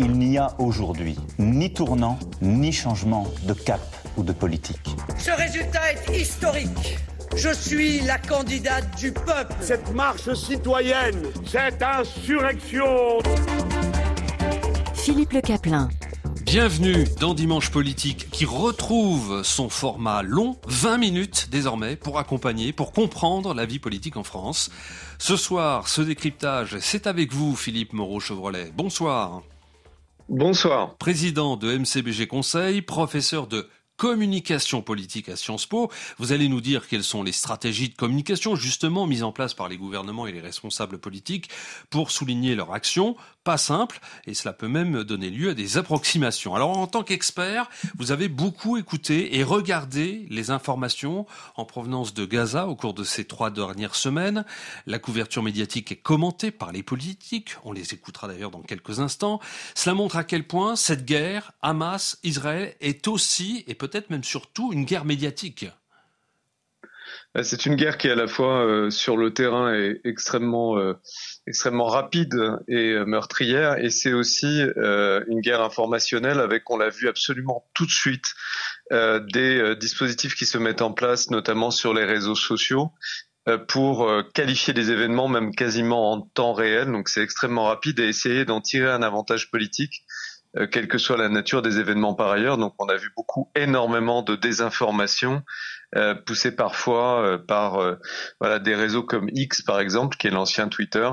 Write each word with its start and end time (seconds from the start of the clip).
Il 0.00 0.12
n'y 0.12 0.38
a 0.38 0.54
aujourd'hui 0.58 1.16
ni 1.38 1.72
tournant, 1.72 2.18
ni 2.40 2.72
changement 2.72 3.26
de 3.44 3.52
cap 3.52 3.80
ou 4.16 4.22
de 4.22 4.32
politique. 4.32 4.96
Ce 5.18 5.30
résultat 5.30 5.92
est 5.92 6.20
historique. 6.20 6.98
Je 7.36 7.52
suis 7.52 8.00
la 8.00 8.18
candidate 8.18 8.98
du 8.98 9.12
peuple. 9.12 9.54
Cette 9.60 9.94
marche 9.94 10.32
citoyenne, 10.34 11.22
cette 11.46 11.82
insurrection. 11.82 13.18
Philippe 14.94 15.32
Le 15.32 15.40
Caplin. 15.40 15.88
Bienvenue 16.44 17.06
dans 17.18 17.32
Dimanche 17.32 17.70
Politique 17.70 18.28
qui 18.30 18.44
retrouve 18.44 19.42
son 19.42 19.70
format 19.70 20.22
long, 20.22 20.58
20 20.66 20.98
minutes 20.98 21.48
désormais, 21.50 21.96
pour 21.96 22.18
accompagner, 22.18 22.72
pour 22.72 22.92
comprendre 22.92 23.54
la 23.54 23.64
vie 23.64 23.78
politique 23.78 24.16
en 24.16 24.22
France. 24.22 24.70
Ce 25.18 25.36
soir, 25.36 25.88
ce 25.88 26.02
décryptage, 26.02 26.78
c'est 26.80 27.06
avec 27.06 27.32
vous 27.32 27.56
Philippe 27.56 27.94
Moreau-Chevrolet. 27.94 28.70
Bonsoir. 28.76 29.42
Bonsoir. 30.28 30.96
Président 30.98 31.56
de 31.56 31.76
MCBG 31.76 32.26
Conseil, 32.26 32.82
professeur 32.82 33.46
de 33.46 33.68
communication 34.02 34.82
politique 34.82 35.28
à 35.28 35.36
Sciences 35.36 35.66
Po. 35.66 35.88
Vous 36.18 36.32
allez 36.32 36.48
nous 36.48 36.60
dire 36.60 36.88
quelles 36.88 37.04
sont 37.04 37.22
les 37.22 37.30
stratégies 37.30 37.88
de 37.88 37.94
communication 37.94 38.56
justement 38.56 39.06
mises 39.06 39.22
en 39.22 39.30
place 39.30 39.54
par 39.54 39.68
les 39.68 39.76
gouvernements 39.76 40.26
et 40.26 40.32
les 40.32 40.40
responsables 40.40 40.98
politiques 40.98 41.48
pour 41.88 42.10
souligner 42.10 42.56
leur 42.56 42.72
action. 42.72 43.14
Pas 43.44 43.58
simple, 43.58 44.00
et 44.26 44.34
cela 44.34 44.52
peut 44.52 44.68
même 44.68 45.04
donner 45.04 45.30
lieu 45.30 45.50
à 45.50 45.54
des 45.54 45.76
approximations. 45.76 46.56
Alors 46.56 46.78
en 46.78 46.86
tant 46.88 47.02
qu'expert, 47.04 47.68
vous 47.96 48.10
avez 48.10 48.28
beaucoup 48.28 48.76
écouté 48.76 49.36
et 49.36 49.44
regardé 49.44 50.26
les 50.30 50.50
informations 50.50 51.26
en 51.56 51.64
provenance 51.64 52.12
de 52.14 52.24
Gaza 52.24 52.66
au 52.68 52.74
cours 52.76 52.94
de 52.94 53.04
ces 53.04 53.24
trois 53.24 53.50
dernières 53.50 53.96
semaines. 53.96 54.44
La 54.86 55.00
couverture 55.00 55.42
médiatique 55.42 55.90
est 55.90 55.96
commentée 55.96 56.50
par 56.50 56.70
les 56.70 56.84
politiques, 56.84 57.56
on 57.64 57.72
les 57.72 57.94
écoutera 57.94 58.28
d'ailleurs 58.28 58.52
dans 58.52 58.62
quelques 58.62 58.98
instants. 58.98 59.40
Cela 59.74 59.94
montre 59.94 60.16
à 60.16 60.24
quel 60.24 60.46
point 60.46 60.76
cette 60.76 61.04
guerre, 61.04 61.52
Hamas-Israël, 61.62 62.76
est 62.80 63.08
aussi 63.08 63.64
et 63.66 63.74
peut-être 63.74 63.91
même 64.10 64.24
surtout 64.24 64.72
une 64.72 64.84
guerre 64.84 65.04
médiatique. 65.04 65.66
Euh, 67.36 67.42
c'est 67.42 67.66
une 67.66 67.76
guerre 67.76 67.98
qui 67.98 68.08
à 68.08 68.14
la 68.14 68.26
fois 68.26 68.64
euh, 68.64 68.90
sur 68.90 69.16
le 69.16 69.32
terrain 69.32 69.72
est 69.72 70.00
extrêmement 70.04 70.78
euh, 70.78 70.94
extrêmement 71.46 71.86
rapide 71.86 72.34
et 72.68 72.94
meurtrière 73.06 73.78
et 73.78 73.90
c'est 73.90 74.12
aussi 74.12 74.62
une 74.76 75.40
guerre 75.40 75.62
informationnelle 75.62 76.40
avec 76.40 76.70
on 76.70 76.76
l'a 76.76 76.90
vu 76.90 77.08
absolument 77.08 77.66
tout 77.74 77.86
de 77.86 77.90
suite 77.90 78.26
des 78.90 79.74
dispositifs 79.80 80.34
qui 80.34 80.46
se 80.46 80.58
mettent 80.58 80.82
en 80.82 80.92
place 80.92 81.30
notamment 81.30 81.70
sur 81.70 81.94
les 81.94 82.04
réseaux 82.04 82.36
sociaux 82.36 82.92
pour 83.66 84.08
qualifier 84.34 84.72
des 84.72 84.92
événements 84.92 85.26
même 85.26 85.52
quasiment 85.52 86.12
en 86.12 86.20
temps 86.20 86.52
réel 86.52 86.92
donc 86.92 87.08
c'est 87.08 87.22
extrêmement 87.22 87.64
rapide 87.64 87.98
et 87.98 88.08
essayer 88.08 88.44
d'en 88.44 88.60
tirer 88.60 88.90
un 88.90 89.02
avantage 89.02 89.50
politique 89.50 90.04
euh, 90.56 90.66
quelle 90.66 90.88
que 90.88 90.98
soit 90.98 91.16
la 91.16 91.28
nature 91.28 91.62
des 91.62 91.78
événements 91.78 92.14
par 92.14 92.30
ailleurs. 92.30 92.58
Donc 92.58 92.74
on 92.78 92.88
a 92.88 92.96
vu 92.96 93.10
beaucoup, 93.16 93.50
énormément 93.54 94.22
de 94.22 94.36
désinformation 94.36 95.42
euh, 95.94 96.14
poussée 96.14 96.56
parfois 96.56 97.22
euh, 97.22 97.36
par 97.36 97.76
euh, 97.76 97.96
voilà 98.40 98.58
des 98.58 98.74
réseaux 98.74 99.02
comme 99.02 99.28
X 99.34 99.60
par 99.60 99.78
exemple, 99.78 100.16
qui 100.16 100.26
est 100.26 100.30
l'ancien 100.30 100.68
Twitter, 100.68 101.10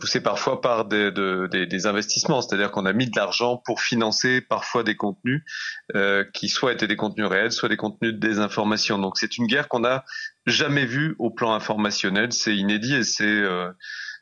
poussé 0.00 0.22
parfois 0.22 0.62
par 0.62 0.86
des, 0.86 1.12
des, 1.12 1.66
des 1.66 1.86
investissements, 1.86 2.40
c'est-à-dire 2.40 2.70
qu'on 2.70 2.86
a 2.86 2.92
mis 2.94 3.06
de 3.10 3.12
l'argent 3.14 3.58
pour 3.58 3.82
financer 3.82 4.40
parfois 4.40 4.82
des 4.82 4.96
contenus 4.96 5.44
qui 6.32 6.48
soit 6.48 6.72
étaient 6.72 6.88
des 6.88 6.96
contenus 6.96 7.28
réels, 7.28 7.52
soit 7.52 7.68
des 7.68 7.76
contenus 7.76 8.14
de 8.14 8.18
désinformation. 8.18 8.98
Donc 8.98 9.16
c'est 9.16 9.38
une 9.38 9.46
guerre 9.46 9.68
qu'on 9.68 9.80
n'a 9.80 10.04
jamais 10.44 10.86
vue 10.86 11.14
au 11.20 11.30
plan 11.30 11.54
informationnel, 11.54 12.32
c'est 12.32 12.56
inédit 12.56 12.96
et 12.96 13.04
c'est 13.04 13.44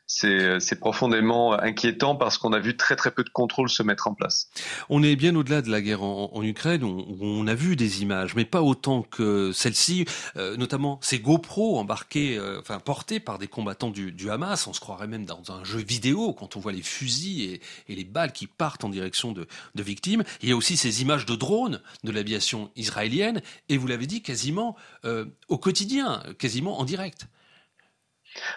c'est 0.07 0.79
profondément 0.79 1.53
inquiétant 1.53 2.15
parce 2.15 2.37
qu'on 2.37 2.53
a 2.53 2.59
vu 2.59 2.77
très 2.77 2.95
très 2.95 3.11
peu 3.11 3.23
de 3.23 3.29
contrôle 3.29 3.69
se 3.69 3.83
mettre 3.83 4.07
en 4.07 4.13
place. 4.13 4.49
On 4.89 5.03
est 5.03 5.15
bien 5.15 5.35
au-delà 5.35 5.61
de 5.61 5.69
la 5.69 5.81
guerre 5.81 6.03
en, 6.03 6.43
Ukraine, 6.43 6.83
où 6.83 7.17
on, 7.21 7.47
a 7.47 7.55
vu 7.55 7.75
des 7.75 8.01
images, 8.01 8.35
mais 8.35 8.45
pas 8.45 8.61
autant 8.61 9.01
que 9.01 9.51
celle-ci, 9.51 10.05
euh, 10.37 10.55
notamment 10.57 10.99
ces 11.01 11.19
GoPro 11.19 11.79
embarqués, 11.79 12.37
euh, 12.37 12.59
enfin 12.59 12.79
portés 12.79 13.19
par 13.19 13.39
des 13.39 13.47
combattants 13.47 13.89
du, 13.89 14.29
Hamas. 14.29 14.67
On 14.67 14.73
se 14.73 14.79
croirait 14.79 15.07
même 15.07 15.25
dans 15.25 15.51
un 15.51 15.63
jeu 15.63 15.79
vidéo 15.79 16.33
quand 16.33 16.55
on 16.55 16.59
voit 16.59 16.71
les 16.71 16.81
fusils 16.81 17.41
et, 17.41 17.61
et 17.89 17.95
les 17.95 18.03
balles 18.03 18.31
qui 18.31 18.47
partent 18.47 18.83
en 18.83 18.89
direction 18.89 19.31
de, 19.31 19.47
de, 19.75 19.83
victimes. 19.83 20.23
Il 20.41 20.49
y 20.49 20.51
a 20.51 20.55
aussi 20.55 20.77
ces 20.77 21.01
images 21.01 21.25
de 21.25 21.35
drones 21.35 21.81
de 22.03 22.11
l'aviation 22.11 22.69
israélienne, 22.75 23.41
et 23.69 23.77
vous 23.77 23.87
l'avez 23.87 24.07
dit, 24.07 24.21
quasiment 24.21 24.75
euh, 25.05 25.25
au 25.47 25.57
quotidien, 25.57 26.23
quasiment 26.37 26.79
en 26.79 26.85
direct. 26.85 27.27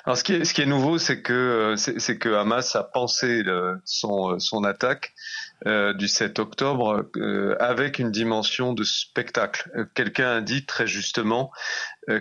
Alors 0.05 0.17
ce 0.17 0.25
qui 0.25 0.35
est, 0.35 0.45
ce 0.45 0.55
qui 0.55 0.63
est 0.63 0.67
nouveau, 0.67 0.99
c'est 0.99 1.23
que 1.23 1.33
euh, 1.33 1.77
c'est 1.77 2.19
que 2.19 2.29
Hamas 2.31 2.75
a 2.77 2.83
pensé 2.83 3.43
le, 3.43 3.81
son, 3.85 4.33
euh, 4.33 4.39
son 4.39 4.65
attaque 4.65 5.13
euh, 5.67 5.93
du 5.93 6.09
7 6.09 6.39
octobre 6.39 7.09
euh, 7.17 7.57
avec 7.61 7.99
une 7.99 8.11
dimension 8.11 8.73
de 8.73 8.85
spectacle. 8.85 9.71
Quelqu'un 9.95 10.37
a 10.37 10.41
dit 10.41 10.67
très 10.67 10.87
justement 10.87 11.51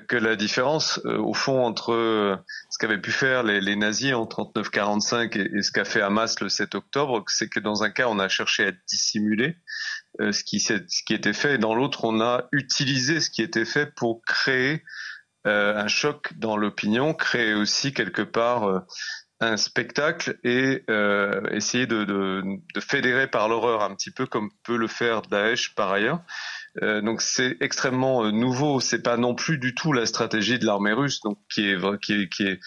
que 0.09 0.17
la 0.17 0.35
différence, 0.35 0.99
au 1.05 1.33
fond, 1.33 1.63
entre 1.63 2.43
ce 2.69 2.77
qu'avaient 2.77 2.99
pu 2.99 3.11
faire 3.11 3.43
les, 3.43 3.61
les 3.61 3.77
nazis 3.77 4.13
en 4.13 4.25
39-45 4.25 5.37
et, 5.37 5.61
ce 5.61 5.71
qu'a 5.71 5.85
fait 5.85 6.01
Hamas 6.01 6.41
le 6.41 6.49
7 6.49 6.75
octobre, 6.75 7.23
c'est 7.27 7.47
que 7.47 7.61
dans 7.61 7.83
un 7.83 7.89
cas, 7.89 8.07
on 8.09 8.19
a 8.19 8.27
cherché 8.27 8.67
à 8.67 8.71
dissimuler 8.89 9.55
ce 10.19 10.43
qui, 10.43 10.59
ce 10.59 10.73
qui 11.05 11.13
était 11.13 11.31
fait, 11.31 11.55
et 11.55 11.57
dans 11.57 11.73
l'autre, 11.73 12.03
on 12.03 12.19
a 12.19 12.49
utilisé 12.51 13.21
ce 13.21 13.29
qui 13.29 13.41
était 13.41 13.63
fait 13.63 13.85
pour 13.95 14.21
créer 14.25 14.73
euh, 14.73 14.81
un 15.47 15.87
choc 15.87 16.33
dans 16.37 16.57
l'opinion, 16.57 17.13
créer 17.13 17.53
aussi 17.53 17.93
quelque 17.93 18.21
part 18.21 18.63
euh, 18.63 18.79
un 19.39 19.57
spectacle 19.57 20.39
et 20.43 20.83
euh, 20.89 21.41
essayer 21.51 21.85
de, 21.85 22.05
de, 22.05 22.43
de, 22.73 22.79
fédérer 22.79 23.27
par 23.27 23.47
l'horreur 23.47 23.83
un 23.83 23.93
petit 23.93 24.09
peu 24.09 24.25
comme 24.25 24.49
peut 24.63 24.77
le 24.77 24.87
faire 24.87 25.21
Daesh 25.21 25.75
par 25.75 25.91
ailleurs. 25.91 26.21
Euh, 26.81 27.01
donc 27.01 27.21
c'est 27.21 27.57
extrêmement 27.59 28.25
euh, 28.25 28.31
nouveau. 28.31 28.79
C'est 28.79 29.01
pas 29.01 29.17
non 29.17 29.35
plus 29.35 29.57
du 29.59 29.75
tout 29.75 29.93
la 29.93 30.05
stratégie 30.05 30.57
de 30.57 30.65
l'armée 30.65 30.93
russe, 30.93 31.21
donc 31.21 31.37
qui 31.53 31.69
est 31.69 31.99
qui 31.99 32.13
est 32.13 32.29
qui 32.29 32.43
est 32.43 32.59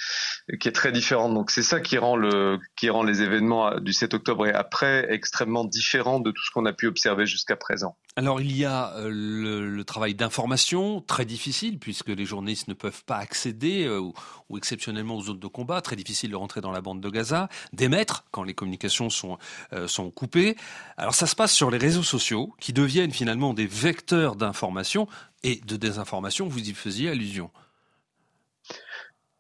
qui 0.59 0.69
est 0.69 0.73
très 0.73 0.93
différente. 0.93 1.35
Donc 1.35 1.51
c'est 1.51 1.63
ça 1.63 1.81
qui 1.81 1.99
rend 1.99 2.17
le 2.17 2.59
qui 2.77 2.89
rend 2.89 3.03
les 3.03 3.23
événements 3.23 3.79
du 3.81 3.93
7 3.93 4.15
octobre 4.15 4.47
et 4.47 4.53
après 4.53 5.07
extrêmement 5.13 5.65
différents 5.65 6.21
de 6.21 6.31
tout 6.31 6.43
ce 6.45 6.51
qu'on 6.53 6.67
a 6.67 6.73
pu 6.73 6.87
observer 6.87 7.27
jusqu'à 7.27 7.57
présent. 7.57 7.97
Alors 8.17 8.41
il 8.41 8.57
y 8.57 8.65
a 8.65 8.93
euh, 8.97 9.09
le, 9.09 9.85
travail 9.85 10.15
d'information 10.15 11.01
très 11.01 11.25
difficile 11.25 11.79
puisque 11.79 12.09
les 12.09 12.25
journalistes 12.25 12.69
ne 12.69 12.75
peuvent 12.75 13.05
pas 13.05 13.17
accéder 13.17 13.89
ou, 13.89 14.13
ou, 14.49 14.59
exceptionnellement 14.59 15.17
aux 15.17 15.23
zones 15.23 15.39
de 15.39 15.47
combat, 15.47 15.81
très 15.81 15.97
difficile 15.97 16.31
de 16.31 16.37
rentrer 16.37 16.61
dans 16.61 16.73
la 16.73 16.81
bande 16.81 17.01
de 17.01 17.09
Gaza, 17.09 17.49
d'émettre 17.73 18.25
quand 18.31 18.43
les 18.43 18.55
communications 18.55 19.11
sont 19.11 19.39
euh, 19.73 19.87
sont 19.87 20.11
coupées. 20.11 20.57
Alors 20.97 21.15
ça 21.15 21.27
se 21.27 21.37
passe 21.37 21.53
sur 21.53 21.71
les 21.71 21.79
réseaux 21.79 22.03
sociaux 22.03 22.55
qui 22.61 22.73
deviennent 22.73 23.13
finalement 23.13 23.55
des 23.55 23.67
vecteurs 23.67 24.37
d'information 24.37 25.07
et 25.43 25.61
de 25.65 25.77
désinformation, 25.77 26.49
vous 26.49 26.69
y 26.69 26.75
faisiez 26.75 27.11
allusion. 27.11 27.51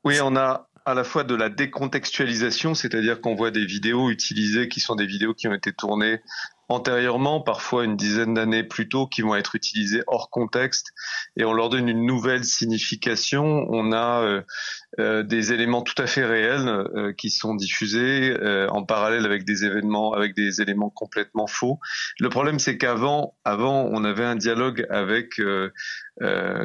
Oui, 0.04 0.18
on 0.22 0.36
a 0.36 0.68
à 0.86 0.94
la 0.94 1.04
fois 1.04 1.24
de 1.24 1.34
la 1.34 1.50
décontextualisation, 1.50 2.74
c'est-à-dire 2.74 3.20
qu'on 3.20 3.34
voit 3.34 3.50
des 3.50 3.66
vidéos 3.66 4.10
utilisées 4.10 4.68
qui 4.68 4.80
sont 4.80 4.94
des 4.94 5.06
vidéos 5.06 5.34
qui 5.34 5.46
ont 5.46 5.54
été 5.54 5.72
tournées 5.72 6.20
antérieurement, 6.70 7.40
parfois 7.40 7.84
une 7.84 7.96
dizaine 7.96 8.34
d'années 8.34 8.62
plus 8.62 8.88
tôt, 8.88 9.06
qui 9.06 9.22
vont 9.22 9.34
être 9.34 9.56
utilisées 9.56 10.02
hors 10.06 10.30
contexte 10.30 10.92
et 11.36 11.44
on 11.44 11.52
leur 11.52 11.68
donne 11.68 11.88
une 11.88 12.06
nouvelle 12.06 12.44
signification. 12.44 13.66
On 13.68 13.92
a 13.92 14.22
euh, 14.22 14.42
euh, 14.98 15.22
des 15.22 15.52
éléments 15.52 15.82
tout 15.82 16.00
à 16.00 16.06
fait 16.06 16.24
réels 16.24 16.68
euh, 16.68 17.12
qui 17.12 17.30
sont 17.30 17.54
diffusés 17.54 18.36
en 18.70 18.84
parallèle 18.84 19.24
avec 19.24 19.44
des 19.44 19.64
événements, 19.64 20.12
avec 20.12 20.34
des 20.34 20.60
éléments 20.60 20.90
complètement 20.90 21.46
faux. 21.46 21.78
Le 22.20 22.28
problème, 22.28 22.58
c'est 22.58 22.78
qu'avant, 22.78 23.34
avant, 23.44 23.88
on 23.90 24.04
avait 24.04 24.24
un 24.24 24.36
dialogue 24.36 24.86
avec 24.90 25.40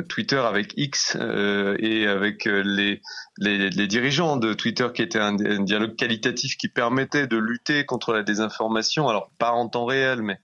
Twitter, 0.08 0.38
avec 0.38 0.74
X 0.78 1.16
et 1.16 2.08
avec 2.08 2.46
les, 2.46 3.02
les, 3.38 3.70
les, 3.70 3.88
dirigeants 3.88 4.38
de 4.38 4.54
Twitter, 4.54 4.88
qui 4.94 5.02
était 5.02 5.20
un, 5.20 5.38
un, 5.40 5.64
dialogue 5.64 5.96
qualitatif 5.96 6.58
qui 6.58 6.68
permettait 6.68 7.28
de 7.28 7.38
lutter 7.38 7.86
contre 7.86 8.14
la 8.14 8.24
désinformation. 8.24 9.08
Alors 9.08 9.32
pas 9.38 9.52
en 9.52 9.68
temps 9.68 9.86
réel, 9.86 9.95
mais 10.22 10.40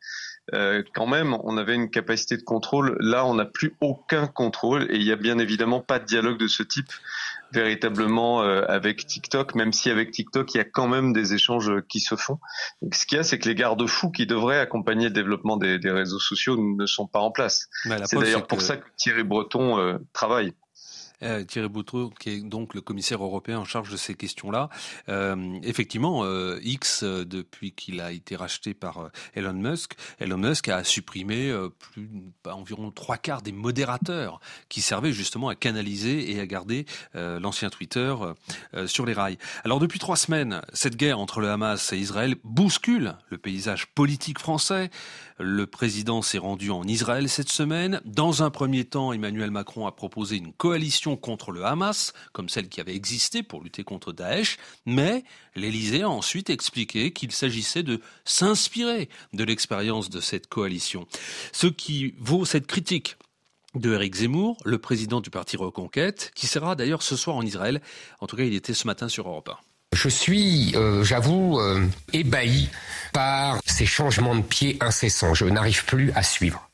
euh, 0.53 0.83
quand 0.93 1.07
même, 1.07 1.37
on 1.43 1.57
avait 1.57 1.75
une 1.75 1.89
capacité 1.89 2.35
de 2.35 2.41
contrôle. 2.43 2.97
Là, 2.99 3.25
on 3.25 3.35
n'a 3.35 3.45
plus 3.45 3.75
aucun 3.79 4.27
contrôle 4.27 4.87
et 4.89 4.97
il 4.97 5.05
n'y 5.05 5.11
a 5.11 5.15
bien 5.15 5.37
évidemment 5.37 5.79
pas 5.81 5.99
de 5.99 6.05
dialogue 6.05 6.37
de 6.37 6.47
ce 6.47 6.63
type 6.63 6.91
véritablement 7.53 8.43
euh, 8.43 8.63
avec 8.67 9.05
TikTok, 9.05 9.55
même 9.55 9.73
si 9.73 9.89
avec 9.89 10.11
TikTok, 10.11 10.53
il 10.53 10.57
y 10.57 10.61
a 10.61 10.65
quand 10.65 10.87
même 10.87 11.13
des 11.13 11.33
échanges 11.33 11.71
qui 11.89 11.99
se 11.99 12.15
font. 12.15 12.39
Donc, 12.81 12.95
ce 12.95 13.05
qu'il 13.05 13.17
y 13.17 13.19
a, 13.19 13.23
c'est 13.23 13.39
que 13.39 13.47
les 13.47 13.55
garde-fous 13.55 14.11
qui 14.11 14.25
devraient 14.25 14.59
accompagner 14.59 15.05
le 15.05 15.13
développement 15.13 15.57
des, 15.57 15.77
des 15.77 15.91
réseaux 15.91 16.19
sociaux 16.19 16.57
ne 16.57 16.85
sont 16.85 17.07
pas 17.07 17.19
en 17.19 17.31
place. 17.31 17.67
C'est 18.05 18.19
d'ailleurs 18.19 18.47
pour 18.47 18.61
ça 18.61 18.77
que 18.77 18.85
Thierry 18.97 19.23
Breton 19.23 19.79
euh, 19.79 19.97
travaille. 20.13 20.53
Euh, 21.23 21.43
Thierry 21.43 21.69
Boutreau, 21.69 22.11
qui 22.19 22.29
est 22.29 22.41
donc 22.41 22.73
le 22.73 22.81
commissaire 22.81 23.23
européen 23.23 23.59
en 23.59 23.65
charge 23.65 23.89
de 23.91 23.97
ces 23.97 24.15
questions-là. 24.15 24.69
Euh, 25.09 25.59
effectivement, 25.63 26.23
euh, 26.23 26.59
X, 26.63 27.03
depuis 27.03 27.73
qu'il 27.73 28.01
a 28.01 28.11
été 28.11 28.35
racheté 28.35 28.73
par 28.73 29.09
Elon 29.35 29.53
Musk, 29.53 29.93
Elon 30.19 30.37
Musk 30.37 30.69
a 30.69 30.83
supprimé 30.83 31.53
plus, 31.79 32.09
bah, 32.43 32.55
environ 32.55 32.91
trois 32.91 33.17
quarts 33.17 33.41
des 33.41 33.51
modérateurs 33.51 34.39
qui 34.69 34.81
servaient 34.81 35.13
justement 35.13 35.49
à 35.49 35.55
canaliser 35.55 36.31
et 36.31 36.39
à 36.39 36.45
garder 36.45 36.85
l'ancien 37.13 37.69
Twitter 37.69 38.13
sur 38.85 39.05
les 39.05 39.13
rails. 39.13 39.37
Alors 39.63 39.79
depuis 39.79 39.99
trois 39.99 40.15
semaines, 40.15 40.61
cette 40.73 40.95
guerre 40.95 41.19
entre 41.19 41.39
le 41.39 41.49
Hamas 41.49 41.93
et 41.93 41.97
Israël 41.97 42.35
bouscule 42.43 43.17
le 43.29 43.37
paysage 43.37 43.87
politique 43.87 44.39
français. 44.39 44.89
Le 45.39 45.65
président 45.65 46.21
s'est 46.21 46.37
rendu 46.37 46.71
en 46.71 46.83
Israël 46.83 47.29
cette 47.29 47.49
semaine. 47.49 48.01
Dans 48.05 48.43
un 48.43 48.49
premier 48.49 48.85
temps, 48.85 49.13
Emmanuel 49.13 49.51
Macron 49.51 49.87
a 49.87 49.91
proposé 49.91 50.37
une 50.37 50.53
coalition 50.53 51.10
contre 51.17 51.51
le 51.51 51.65
Hamas, 51.65 52.13
comme 52.33 52.49
celle 52.49 52.69
qui 52.69 52.81
avait 52.81 52.95
existé 52.95 53.43
pour 53.43 53.63
lutter 53.63 53.83
contre 53.83 54.11
Daesh, 54.11 54.57
mais 54.85 55.23
l'Élysée 55.55 56.03
a 56.03 56.09
ensuite 56.09 56.49
expliqué 56.49 57.11
qu'il 57.11 57.31
s'agissait 57.31 57.83
de 57.83 58.01
s'inspirer 58.25 59.09
de 59.33 59.43
l'expérience 59.43 60.09
de 60.09 60.21
cette 60.21 60.47
coalition. 60.47 61.07
Ce 61.51 61.67
qui 61.67 62.15
vaut 62.19 62.45
cette 62.45 62.67
critique 62.67 63.17
de 63.75 63.93
Eric 63.93 64.15
Zemmour, 64.15 64.57
le 64.65 64.77
président 64.77 65.21
du 65.21 65.29
parti 65.29 65.57
Reconquête, 65.57 66.31
qui 66.35 66.47
sera 66.47 66.75
d'ailleurs 66.75 67.01
ce 67.01 67.15
soir 67.15 67.35
en 67.35 67.41
Israël. 67.43 67.81
En 68.19 68.27
tout 68.27 68.35
cas, 68.35 68.43
il 68.43 68.53
était 68.53 68.73
ce 68.73 68.87
matin 68.87 69.07
sur 69.07 69.27
Europe 69.27 69.49
1. 69.49 69.57
Je 69.93 70.07
suis, 70.07 70.73
euh, 70.75 71.03
j'avoue, 71.03 71.59
euh, 71.59 71.85
ébahi 72.13 72.69
par 73.13 73.59
ces 73.65 73.85
changements 73.85 74.35
de 74.35 74.41
pied 74.41 74.77
incessants. 74.79 75.33
Je 75.33 75.45
n'arrive 75.45 75.85
plus 75.85 76.11
à 76.15 76.23
suivre. 76.23 76.70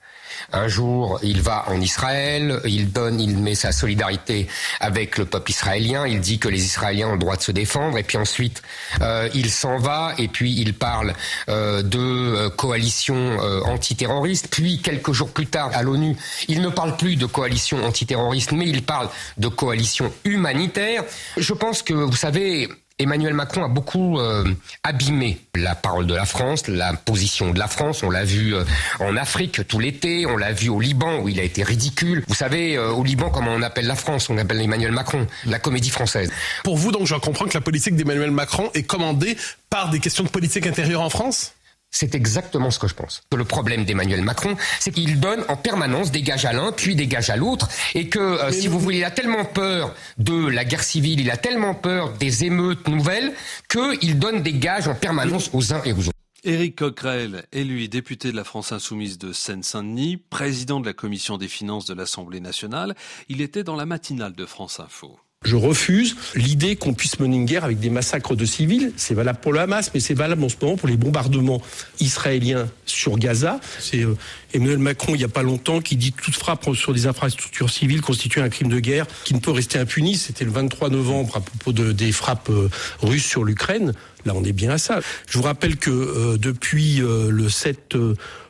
Un 0.53 0.67
jour, 0.67 1.19
il 1.23 1.41
va 1.41 1.65
en 1.67 1.79
Israël, 1.81 2.59
il 2.65 2.91
donne, 2.91 3.19
il 3.19 3.37
met 3.37 3.55
sa 3.55 3.71
solidarité 3.71 4.47
avec 4.79 5.17
le 5.17 5.25
peuple 5.25 5.51
israélien, 5.51 6.07
il 6.07 6.19
dit 6.19 6.39
que 6.39 6.47
les 6.47 6.63
Israéliens 6.63 7.09
ont 7.09 7.13
le 7.13 7.19
droit 7.19 7.35
de 7.35 7.41
se 7.41 7.51
défendre, 7.51 7.97
et 7.97 8.03
puis 8.03 8.17
ensuite, 8.17 8.61
euh, 9.01 9.29
il 9.33 9.49
s'en 9.49 9.77
va, 9.77 10.13
et 10.17 10.27
puis 10.27 10.53
il 10.57 10.73
parle 10.73 11.13
de 11.47 12.47
coalition 12.49 13.37
antiterroriste, 13.65 14.47
puis 14.49 14.81
quelques 14.81 15.11
jours 15.11 15.29
plus 15.29 15.47
tard, 15.47 15.71
à 15.73 15.83
l'ONU, 15.83 16.15
il 16.47 16.61
ne 16.61 16.69
parle 16.69 16.97
plus 16.97 17.15
de 17.15 17.25
coalition 17.25 17.83
antiterroriste, 17.85 18.51
mais 18.51 18.67
il 18.67 18.83
parle 18.83 19.09
de 19.37 19.47
coalition 19.47 20.11
humanitaire. 20.23 21.03
Je 21.37 21.53
pense 21.53 21.81
que, 21.81 21.93
vous 21.93 22.15
savez, 22.15 22.69
Emmanuel 22.99 23.35
Macron 23.35 23.63
a 23.63 23.67
beaucoup 23.67 24.19
euh, 24.19 24.43
abîmé 24.81 25.37
la 25.55 25.75
parole 25.75 26.07
de 26.07 26.15
la 26.15 26.25
France, 26.25 26.67
la 26.67 26.93
position 26.93 27.51
de 27.51 27.59
la 27.59 27.67
France. 27.67 28.01
On 28.01 28.09
l'a 28.09 28.23
vu 28.23 28.55
euh, 28.55 28.63
en 28.99 29.15
Afrique 29.15 29.67
tout 29.67 29.77
l'été, 29.77 30.25
on 30.25 30.35
l'a 30.35 30.51
vu 30.51 30.69
au 30.69 30.79
Liban 30.79 31.19
où 31.19 31.29
il 31.29 31.39
a 31.39 31.43
été 31.43 31.61
ridicule. 31.61 32.23
Vous 32.27 32.33
savez, 32.33 32.75
euh, 32.75 32.89
au 32.89 33.03
Liban, 33.03 33.29
comment 33.29 33.51
on 33.51 33.61
appelle 33.61 33.85
la 33.85 33.95
France? 33.95 34.31
On 34.31 34.37
appelle 34.39 34.59
Emmanuel 34.61 34.91
Macron, 34.91 35.27
la 35.45 35.59
comédie 35.59 35.91
française. 35.91 36.31
Pour 36.63 36.75
vous, 36.75 36.91
donc, 36.91 37.05
je 37.05 37.13
comprends 37.13 37.45
que 37.45 37.53
la 37.53 37.61
politique 37.61 37.95
d'Emmanuel 37.95 38.31
Macron 38.31 38.71
est 38.73 38.83
commandée 38.83 39.37
par 39.69 39.91
des 39.91 39.99
questions 39.99 40.23
de 40.23 40.29
politique 40.29 40.65
intérieure 40.65 41.01
en 41.01 41.11
France? 41.11 41.53
C'est 41.91 42.15
exactement 42.15 42.71
ce 42.71 42.79
que 42.79 42.87
je 42.87 42.93
pense. 42.93 43.21
Le 43.35 43.43
problème 43.43 43.85
d'Emmanuel 43.85 44.21
Macron, 44.21 44.55
c'est 44.79 44.91
qu'il 44.91 45.19
donne 45.19 45.43
en 45.47 45.55
permanence 45.55 46.11
des 46.11 46.21
gages 46.21 46.45
à 46.45 46.53
l'un, 46.53 46.71
puis 46.71 46.95
des 46.95 47.07
gages 47.07 47.29
à 47.29 47.35
l'autre, 47.35 47.69
et 47.95 48.09
que, 48.09 48.19
euh, 48.19 48.51
si 48.51 48.67
vous 48.67 48.79
voulez, 48.79 48.99
il 48.99 49.03
a 49.03 49.11
tellement 49.11 49.45
peur 49.45 49.95
de 50.17 50.47
la 50.47 50.65
guerre 50.65 50.83
civile, 50.83 51.19
il 51.19 51.31
a 51.31 51.37
tellement 51.37 51.73
peur 51.73 52.13
des 52.13 52.45
émeutes 52.45 52.87
nouvelles, 52.87 53.33
qu'il 53.69 54.19
donne 54.19 54.43
des 54.43 54.53
gages 54.53 54.87
en 54.87 54.95
permanence 54.95 55.49
aux 55.53 55.73
uns 55.73 55.81
et 55.83 55.93
aux 55.93 55.99
autres. 56.07 56.11
Éric 56.43 56.77
Coquerel 56.77 57.45
est 57.51 57.63
lui 57.63 57.89
député 57.89 58.31
de 58.31 58.35
la 58.35 58.43
France 58.43 58.71
Insoumise 58.71 59.17
de 59.17 59.33
Seine-Saint-Denis, 59.33 60.17
président 60.17 60.79
de 60.79 60.85
la 60.85 60.93
commission 60.93 61.37
des 61.37 61.47
finances 61.47 61.85
de 61.85 61.93
l'Assemblée 61.93 62.39
nationale. 62.39 62.95
Il 63.27 63.41
était 63.41 63.63
dans 63.63 63.75
la 63.75 63.85
matinale 63.85 64.33
de 64.33 64.45
France 64.45 64.79
Info. 64.79 65.19
Je 65.43 65.55
refuse 65.55 66.15
l'idée 66.33 66.75
qu'on 66.75 66.95
puisse 66.95 67.19
mener 67.19 67.35
une 67.35 67.45
guerre 67.45 67.63
avec 67.63 67.79
des 67.79 67.91
massacres 67.91 68.35
de 68.35 68.43
civils. 68.43 68.91
C'est 68.97 69.13
valable 69.13 69.37
pour 69.39 69.53
le 69.53 69.59
Hamas, 69.59 69.91
mais 69.93 69.99
c'est 69.99 70.15
valable 70.15 70.43
en 70.43 70.49
ce 70.49 70.55
moment 70.59 70.77
pour 70.77 70.87
les 70.87 70.97
bombardements 70.97 71.61
israéliens 71.99 72.67
sur 72.87 73.19
Gaza. 73.19 73.59
C'est 73.79 74.03
euh, 74.03 74.17
Emmanuel 74.53 74.79
Macron, 74.79 75.13
il 75.13 75.19
n'y 75.19 75.23
a 75.23 75.29
pas 75.29 75.43
longtemps, 75.43 75.79
qui 75.79 75.95
dit 75.95 76.11
toute 76.11 76.33
frappe 76.33 76.73
sur 76.73 76.91
des 76.91 77.05
infrastructures 77.05 77.69
civiles 77.69 78.01
constitue 78.01 78.41
un 78.41 78.49
crime 78.49 78.69
de 78.69 78.79
guerre 78.79 79.05
qui 79.25 79.35
ne 79.35 79.39
peut 79.39 79.51
rester 79.51 79.77
impuni. 79.77 80.15
C'était 80.15 80.43
le 80.43 80.51
23 80.51 80.89
novembre 80.89 81.37
à 81.37 81.41
propos 81.41 81.71
de, 81.71 81.91
des 81.91 82.11
frappes 82.11 82.49
euh, 82.49 82.69
russes 83.03 83.25
sur 83.25 83.43
l'Ukraine. 83.43 83.93
Là, 84.27 84.33
on 84.35 84.43
est 84.43 84.53
bien 84.53 84.71
à 84.71 84.77
ça. 84.77 84.99
Je 85.29 85.37
vous 85.37 85.43
rappelle 85.43 85.77
que 85.77 85.89
euh, 85.89 86.37
depuis 86.37 86.97
le 86.97 87.49
7 87.49 87.95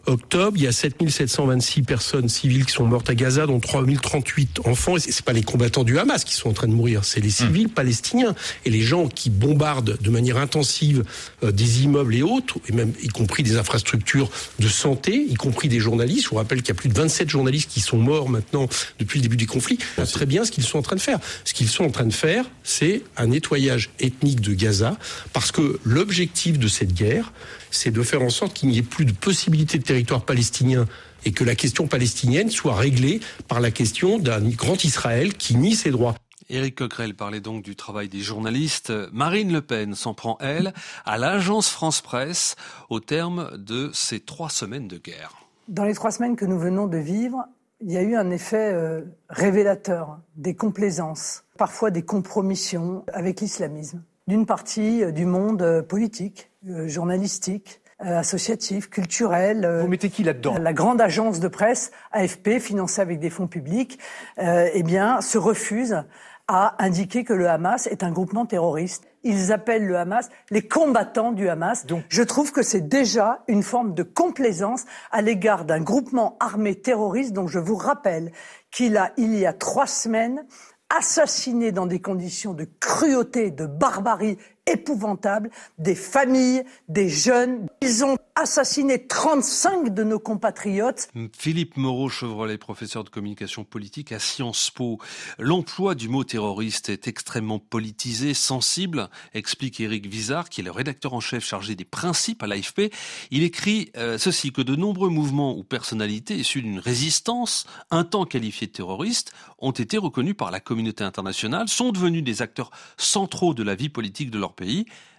octobre, 0.07 0.53
il 0.55 0.63
y 0.63 0.67
a 0.67 0.71
7726 0.71 1.83
personnes 1.83 2.29
civiles 2.29 2.65
qui 2.65 2.71
sont 2.71 2.85
mortes 2.85 3.09
à 3.09 3.15
Gaza, 3.15 3.45
dont 3.45 3.59
3038 3.59 4.61
enfants. 4.65 4.97
Et 4.97 4.99
c'est 4.99 5.23
pas 5.23 5.33
les 5.33 5.43
combattants 5.43 5.83
du 5.83 5.99
Hamas 5.99 6.23
qui 6.23 6.33
sont 6.33 6.49
en 6.49 6.53
train 6.53 6.67
de 6.67 6.73
mourir, 6.73 7.03
c'est 7.03 7.19
les 7.19 7.29
civils 7.29 7.69
palestiniens. 7.69 8.33
Et 8.65 8.69
les 8.69 8.81
gens 8.81 9.07
qui 9.07 9.29
bombardent 9.29 9.97
de 10.01 10.09
manière 10.09 10.37
intensive 10.37 11.03
euh, 11.43 11.51
des 11.51 11.83
immeubles 11.83 12.15
et 12.15 12.23
autres, 12.23 12.57
et 12.67 12.71
même 12.71 12.93
y 13.03 13.09
compris 13.09 13.43
des 13.43 13.57
infrastructures 13.57 14.29
de 14.59 14.67
santé, 14.67 15.25
y 15.29 15.35
compris 15.35 15.67
des 15.67 15.79
journalistes. 15.79 16.23
Je 16.25 16.29
vous 16.29 16.37
rappelle 16.37 16.61
qu'il 16.61 16.69
y 16.69 16.77
a 16.77 16.79
plus 16.79 16.89
de 16.89 16.95
27 16.95 17.29
journalistes 17.29 17.69
qui 17.69 17.81
sont 17.81 17.97
morts 17.97 18.29
maintenant 18.29 18.67
depuis 18.99 19.19
le 19.19 19.23
début 19.23 19.37
du 19.37 19.47
conflit. 19.47 19.77
Très 20.11 20.25
bien 20.25 20.45
ce 20.45 20.51
qu'ils 20.51 20.63
sont 20.63 20.79
en 20.79 20.81
train 20.81 20.95
de 20.95 21.01
faire. 21.01 21.19
Ce 21.43 21.53
qu'ils 21.53 21.67
sont 21.67 21.83
en 21.83 21.91
train 21.91 22.05
de 22.05 22.13
faire, 22.13 22.45
c'est 22.63 23.03
un 23.17 23.27
nettoyage 23.27 23.89
ethnique 23.99 24.41
de 24.41 24.53
Gaza, 24.53 24.97
parce 25.33 25.51
que 25.51 25.66
l'objectif 25.83 26.59
de 26.59 26.67
cette 26.67 26.93
guerre, 26.93 27.33
c'est 27.71 27.91
de 27.91 28.01
faire 28.03 28.21
en 28.21 28.29
sorte 28.29 28.53
qu'il 28.53 28.69
n'y 28.69 28.77
ait 28.77 28.83
plus 28.83 29.05
de 29.05 29.11
possibilité 29.11 29.77
de 29.77 29.83
territoire 29.83 30.23
palestinien 30.23 30.85
et 31.25 31.31
que 31.31 31.43
la 31.43 31.55
question 31.55 31.87
palestinienne 31.87 32.49
soit 32.49 32.75
réglée 32.75 33.19
par 33.47 33.59
la 33.59 33.71
question 33.71 34.19
d'un 34.19 34.41
grand 34.49 34.83
Israël 34.83 35.33
qui 35.33 35.55
nie 35.55 35.75
ses 35.75 35.91
droits. 35.91 36.15
Éric 36.49 36.75
Coquerel 36.75 37.13
parlait 37.13 37.41
donc 37.41 37.63
du 37.63 37.75
travail 37.75 38.07
des 38.07 38.21
journalistes. 38.21 38.93
Marine 39.11 39.51
Le 39.51 39.61
Pen 39.61 39.95
s'en 39.95 40.13
prend, 40.13 40.37
elle, 40.39 40.73
à 41.05 41.17
l'agence 41.17 41.69
France-Presse 41.69 42.55
au 42.89 42.99
terme 42.99 43.51
de 43.57 43.89
ces 43.93 44.21
trois 44.21 44.49
semaines 44.49 44.87
de 44.87 44.97
guerre. 44.97 45.33
Dans 45.67 45.83
les 45.83 45.93
trois 45.93 46.11
semaines 46.11 46.37
que 46.37 46.45
nous 46.45 46.57
venons 46.57 46.87
de 46.87 46.97
vivre, 46.97 47.43
il 47.81 47.91
y 47.91 47.97
a 47.97 48.01
eu 48.01 48.15
un 48.15 48.31
effet 48.31 48.71
euh, 48.73 49.01
révélateur, 49.29 50.19
des 50.37 50.55
complaisances, 50.55 51.43
parfois 51.57 51.91
des 51.91 52.03
compromissions 52.03 53.03
avec 53.13 53.41
l'islamisme 53.41 54.01
d'une 54.27 54.45
partie 54.45 55.03
euh, 55.03 55.11
du 55.11 55.25
monde 55.25 55.61
euh, 55.61 55.81
politique, 55.81 56.51
euh, 56.69 56.87
journalistique, 56.87 57.81
associatif, 57.99 58.91
culturel. 58.91 59.67
Vous 59.81 59.87
mettez 59.87 60.11
qui 60.11 60.21
là-dedans? 60.21 60.59
La 60.59 60.71
grande 60.71 61.01
agence 61.01 61.39
de 61.39 61.47
presse, 61.47 61.89
AFP, 62.11 62.59
financée 62.59 63.01
avec 63.01 63.17
des 63.17 63.31
fonds 63.31 63.47
publics, 63.47 63.97
eh 64.37 64.83
bien, 64.83 65.19
se 65.19 65.39
refuse 65.39 66.03
à 66.47 66.75
indiquer 66.77 67.23
que 67.23 67.33
le 67.33 67.49
Hamas 67.49 67.87
est 67.87 68.03
un 68.03 68.11
groupement 68.11 68.45
terroriste. 68.45 69.07
Ils 69.23 69.51
appellent 69.51 69.87
le 69.87 69.97
Hamas 69.97 70.29
les 70.51 70.61
combattants 70.61 71.31
du 71.31 71.49
Hamas. 71.49 71.87
Donc, 71.87 72.03
je 72.09 72.21
trouve 72.21 72.51
que 72.51 72.61
c'est 72.61 72.87
déjà 72.87 73.43
une 73.47 73.63
forme 73.63 73.95
de 73.95 74.03
complaisance 74.03 74.85
à 75.11 75.23
l'égard 75.23 75.65
d'un 75.65 75.81
groupement 75.81 76.37
armé 76.39 76.75
terroriste 76.75 77.33
dont 77.33 77.47
je 77.47 77.57
vous 77.57 77.77
rappelle 77.77 78.31
qu'il 78.69 78.95
a, 78.95 79.11
il 79.17 79.33
y 79.33 79.47
a 79.47 79.53
trois 79.53 79.87
semaines, 79.87 80.45
assassinés 80.89 81.71
dans 81.71 81.85
des 81.85 81.99
conditions 81.99 82.53
de 82.53 82.67
cruauté, 82.79 83.51
de 83.51 83.65
barbarie 83.65 84.37
épouvantable, 84.67 85.49
des 85.79 85.95
familles, 85.95 86.63
des 86.87 87.09
jeunes. 87.09 87.67
Ils 87.81 88.05
ont 88.05 88.17
assassiné 88.35 89.07
35 89.07 89.93
de 89.93 90.03
nos 90.03 90.19
compatriotes. 90.19 91.09
Philippe 91.35 91.77
Moreau-Chevrolet, 91.77 92.57
professeur 92.57 93.03
de 93.03 93.09
communication 93.09 93.63
politique 93.63 94.11
à 94.11 94.19
Sciences 94.19 94.69
Po. 94.69 94.99
L'emploi 95.39 95.95
du 95.95 96.07
mot 96.07 96.23
terroriste 96.23 96.89
est 96.89 97.07
extrêmement 97.07 97.59
politisé, 97.59 98.33
sensible, 98.33 99.09
explique 99.33 99.79
Éric 99.79 100.05
Vizard, 100.07 100.49
qui 100.49 100.61
est 100.61 100.63
le 100.63 100.71
rédacteur 100.71 101.13
en 101.13 101.19
chef 101.19 101.43
chargé 101.43 101.75
des 101.75 101.85
principes 101.85 102.43
à 102.43 102.47
l'AFP. 102.47 102.93
Il 103.31 103.43
écrit 103.43 103.91
euh, 103.97 104.17
ceci, 104.17 104.51
que 104.51 104.61
de 104.61 104.75
nombreux 104.75 105.09
mouvements 105.09 105.57
ou 105.57 105.63
personnalités 105.63 106.35
issus 106.35 106.61
d'une 106.61 106.79
résistance, 106.79 107.65
un 107.89 108.03
temps 108.03 108.25
qualifiés 108.25 108.67
de 108.67 108.71
terroristes, 108.71 109.31
ont 109.59 109.71
été 109.71 109.97
reconnus 109.97 110.35
par 110.37 110.51
la 110.51 110.59
communauté 110.59 111.03
internationale, 111.03 111.67
sont 111.67 111.91
devenus 111.91 112.23
des 112.23 112.41
acteurs 112.41 112.69
centraux 112.97 113.53
de 113.53 113.63
la 113.63 113.75
vie 113.75 113.89
politique 113.89 114.29
de 114.29 114.37
leur 114.37 114.53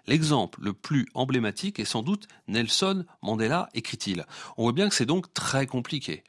L'exemple 0.06 0.60
le 0.62 0.72
plus 0.72 1.06
emblématique 1.14 1.78
est 1.78 1.84
sans 1.84 2.02
doute 2.02 2.28
Nelson 2.48 3.04
Mandela, 3.22 3.68
écrit-il. 3.74 4.24
On 4.56 4.62
voit 4.62 4.72
bien 4.72 4.88
que 4.88 4.94
c'est 4.94 5.06
donc 5.06 5.32
très 5.34 5.66
compliqué. 5.66 6.24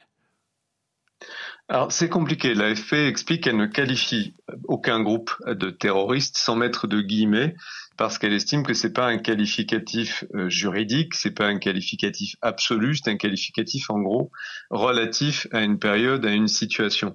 Alors 1.68 1.92
c'est 1.92 2.08
compliqué. 2.08 2.54
L'AFP 2.54 2.94
explique 2.94 3.44
qu'elle 3.44 3.56
ne 3.56 3.66
qualifie 3.66 4.34
aucun 4.64 5.00
groupe 5.00 5.30
de 5.46 5.70
terroristes 5.70 6.36
sans 6.36 6.56
mettre 6.56 6.88
de 6.88 7.00
guillemets 7.00 7.54
parce 8.00 8.18
qu'elle 8.18 8.32
estime 8.32 8.62
que 8.62 8.72
c'est 8.72 8.94
pas 8.94 9.06
un 9.06 9.18
qualificatif 9.18 10.24
euh, 10.34 10.48
juridique, 10.48 11.14
c'est 11.14 11.32
pas 11.32 11.44
un 11.44 11.58
qualificatif 11.58 12.34
absolu, 12.40 12.96
c'est 12.96 13.10
un 13.10 13.18
qualificatif 13.18 13.90
en 13.90 14.00
gros 14.00 14.30
relatif 14.70 15.46
à 15.52 15.60
une 15.60 15.78
période, 15.78 16.24
à 16.24 16.30
une 16.30 16.48
situation. 16.48 17.14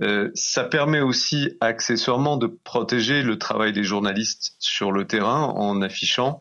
Euh, 0.00 0.30
ça 0.34 0.64
permet 0.64 1.00
aussi 1.00 1.50
accessoirement 1.60 2.38
de 2.38 2.46
protéger 2.46 3.22
le 3.22 3.38
travail 3.38 3.74
des 3.74 3.84
journalistes 3.84 4.56
sur 4.58 4.90
le 4.90 5.06
terrain 5.06 5.42
en 5.42 5.82
affichant 5.82 6.40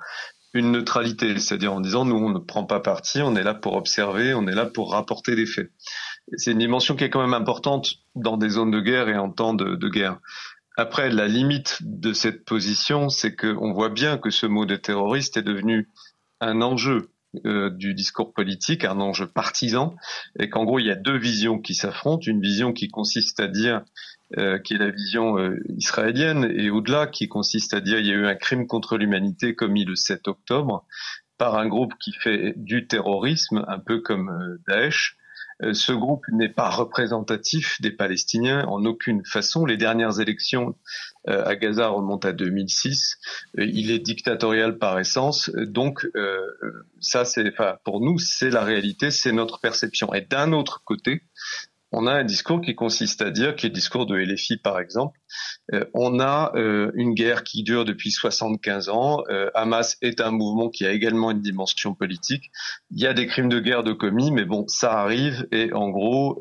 une 0.53 0.72
neutralité, 0.72 1.38
c'est-à-dire 1.39 1.74
en 1.74 1.80
disant 1.80 2.06
nous 2.06 2.15
on 2.15 2.30
ne 2.30 2.39
prend 2.39 2.65
pas 2.65 2.80
parti, 2.80 3.22
on 3.22 3.36
est 3.36 3.44
là 3.44 3.53
pour 3.53 3.75
observer, 3.75 4.34
on 4.34 4.48
est 4.48 4.56
là 4.56 4.65
pour 4.65 4.91
rapporter 4.91 5.36
des 5.36 5.46
faits. 5.46 5.70
C'est 6.38 6.51
une 6.51 6.60
dimension 6.60 6.96
qui 6.96 7.04
est 7.04 7.10
quand 7.10 7.22
même 7.22 7.34
importante 7.34 7.96
dans 8.16 8.38
des 8.38 8.50
zones 8.50 8.72
de 8.72 8.80
guerre 8.80 9.10
et 9.10 9.18
en 9.18 9.32
temps 9.32 9.54
de, 9.54 9.90
guerre. 9.90 10.20
Après, 10.78 11.10
la 11.10 11.28
limite 11.28 11.80
de 11.82 12.13
cette 12.13 12.46
position, 12.46 13.10
c'est 13.10 13.36
qu'on 13.36 13.74
voit 13.74 13.90
bien 13.90 14.18
que 14.18 14.30
ce 14.30 14.46
mot 14.46 14.66
de 14.66 14.75
terroriste 14.75 15.38
est 15.38 15.44
devenu 15.44 15.90
un 16.40 16.62
enjeu 16.62 17.10
euh, 17.46 17.70
du 17.70 17.94
discours 17.94 18.34
politique, 18.34 18.84
un 18.84 19.00
enjeu 19.00 19.28
partisan, 19.28 19.96
et 20.40 20.50
qu'en 20.50 20.66
gros 20.66 20.80
il 20.80 20.86
y 20.86 20.92
a 20.92 20.96
deux 20.96 21.18
visions 21.18 21.60
qui 21.60 21.75
s'affrontent, 21.75 22.24
une 22.25 22.42
vision 22.42 22.74
qui 22.74 22.90
consiste 22.90 23.40
à 23.40 23.48
dire 23.48 23.84
euh, 24.38 24.60
qui 24.60 24.74
est 24.74 24.78
la 24.78 24.90
vision 24.90 25.38
euh, 25.38 25.58
israélienne, 25.78 26.51
et 26.56 26.70
au-delà 26.70 27.08
qui 27.08 27.28
consiste 27.30 27.74
à 27.74 27.80
dire 27.80 28.00
il 28.00 28.08
y 28.08 28.12
a 28.12 28.16
eu 28.16 28.25
un 28.25 28.36
crime 28.36 28.68
contre 28.68 28.98
l'humanité 28.98 29.56
commis 29.56 29.86
le 29.86 29.96
7 29.96 30.28
octobre 30.28 30.86
par 31.38 31.56
un 31.56 31.68
groupe 31.68 31.94
qui 32.00 32.12
fait 32.13 32.54
du 32.58 32.88
terrorisme, 32.88 33.66
un 33.68 33.80
peu 33.80 34.00
comme 34.00 34.58
Daesh, 34.68 35.16
euh, 35.16 35.21
ce 35.74 35.91
groupe 35.91 36.25
n'est 36.32 36.50
pas 36.50 36.70
représentatif 36.70 37.82
des 37.82 37.91
Palestiniens 37.91 38.65
en 38.68 38.86
aucune 38.86 39.24
façon. 39.25 39.65
Les 39.65 39.77
dernières 39.77 40.20
élections 40.20 40.75
euh, 41.27 41.46
à 41.46 41.56
Gaza 41.56 41.88
remontent 41.89 42.27
à 42.27 42.32
2006. 42.32 43.18
Euh, 43.60 43.65
il 43.65 43.91
est 43.91 44.00
dictatorial 44.00 44.77
par 44.77 45.00
essence. 45.00 45.50
Donc 45.56 46.08
ça, 47.00 47.25
c'est, 47.25 47.53
pour 47.84 48.01
nous, 48.01 48.18
c'est 48.18 48.50
la 48.50 48.63
réalité, 48.63 49.12
c'est 49.12 49.32
notre 49.32 49.60
perception. 49.60 50.13
Et 50.13 50.22
d'un 50.22 50.51
autre 50.53 50.82
côté, 50.84 51.24
on 51.91 52.07
a 52.07 52.13
un 52.13 52.24
discours 52.24 52.62
qui 52.62 52.75
consiste 52.75 53.21
à 53.21 53.31
dire, 53.31 53.55
qui 53.55 53.65
est 53.65 53.69
le 53.69 53.75
discours 53.75 54.05
de 54.05 54.15
LFI 54.15 54.57
par 54.57 54.79
exemple, 54.79 55.19
euh, 55.74 55.86
on 55.93 56.19
a 56.19 56.51
euh, 56.55 56.91
une 56.95 57.13
guerre 57.13 57.43
qui 57.43 57.63
dure 57.63 57.86
depuis 57.86 58.12
75 58.12 58.89
ans, 58.89 59.24
euh, 59.29 59.50
Hamas 59.53 59.98
est 60.01 60.21
un 60.21 60.31
mouvement 60.31 60.69
qui 60.69 60.86
a 60.86 60.91
également 60.91 61.31
une 61.31 61.41
dimension 61.41 61.93
politique, 61.93 62.51
il 62.91 63.01
y 63.01 63.07
a 63.07 63.13
des 63.13 63.27
crimes 63.27 63.50
de 63.50 63.60
guerre 63.60 63.83
de 63.83 63.93
commis, 63.93 64.31
mais 64.31 64.45
bon, 64.45 64.67
ça 64.67 64.93
arrive 64.93 65.48
et 65.51 65.74
en 65.74 65.89
gros, 65.89 66.39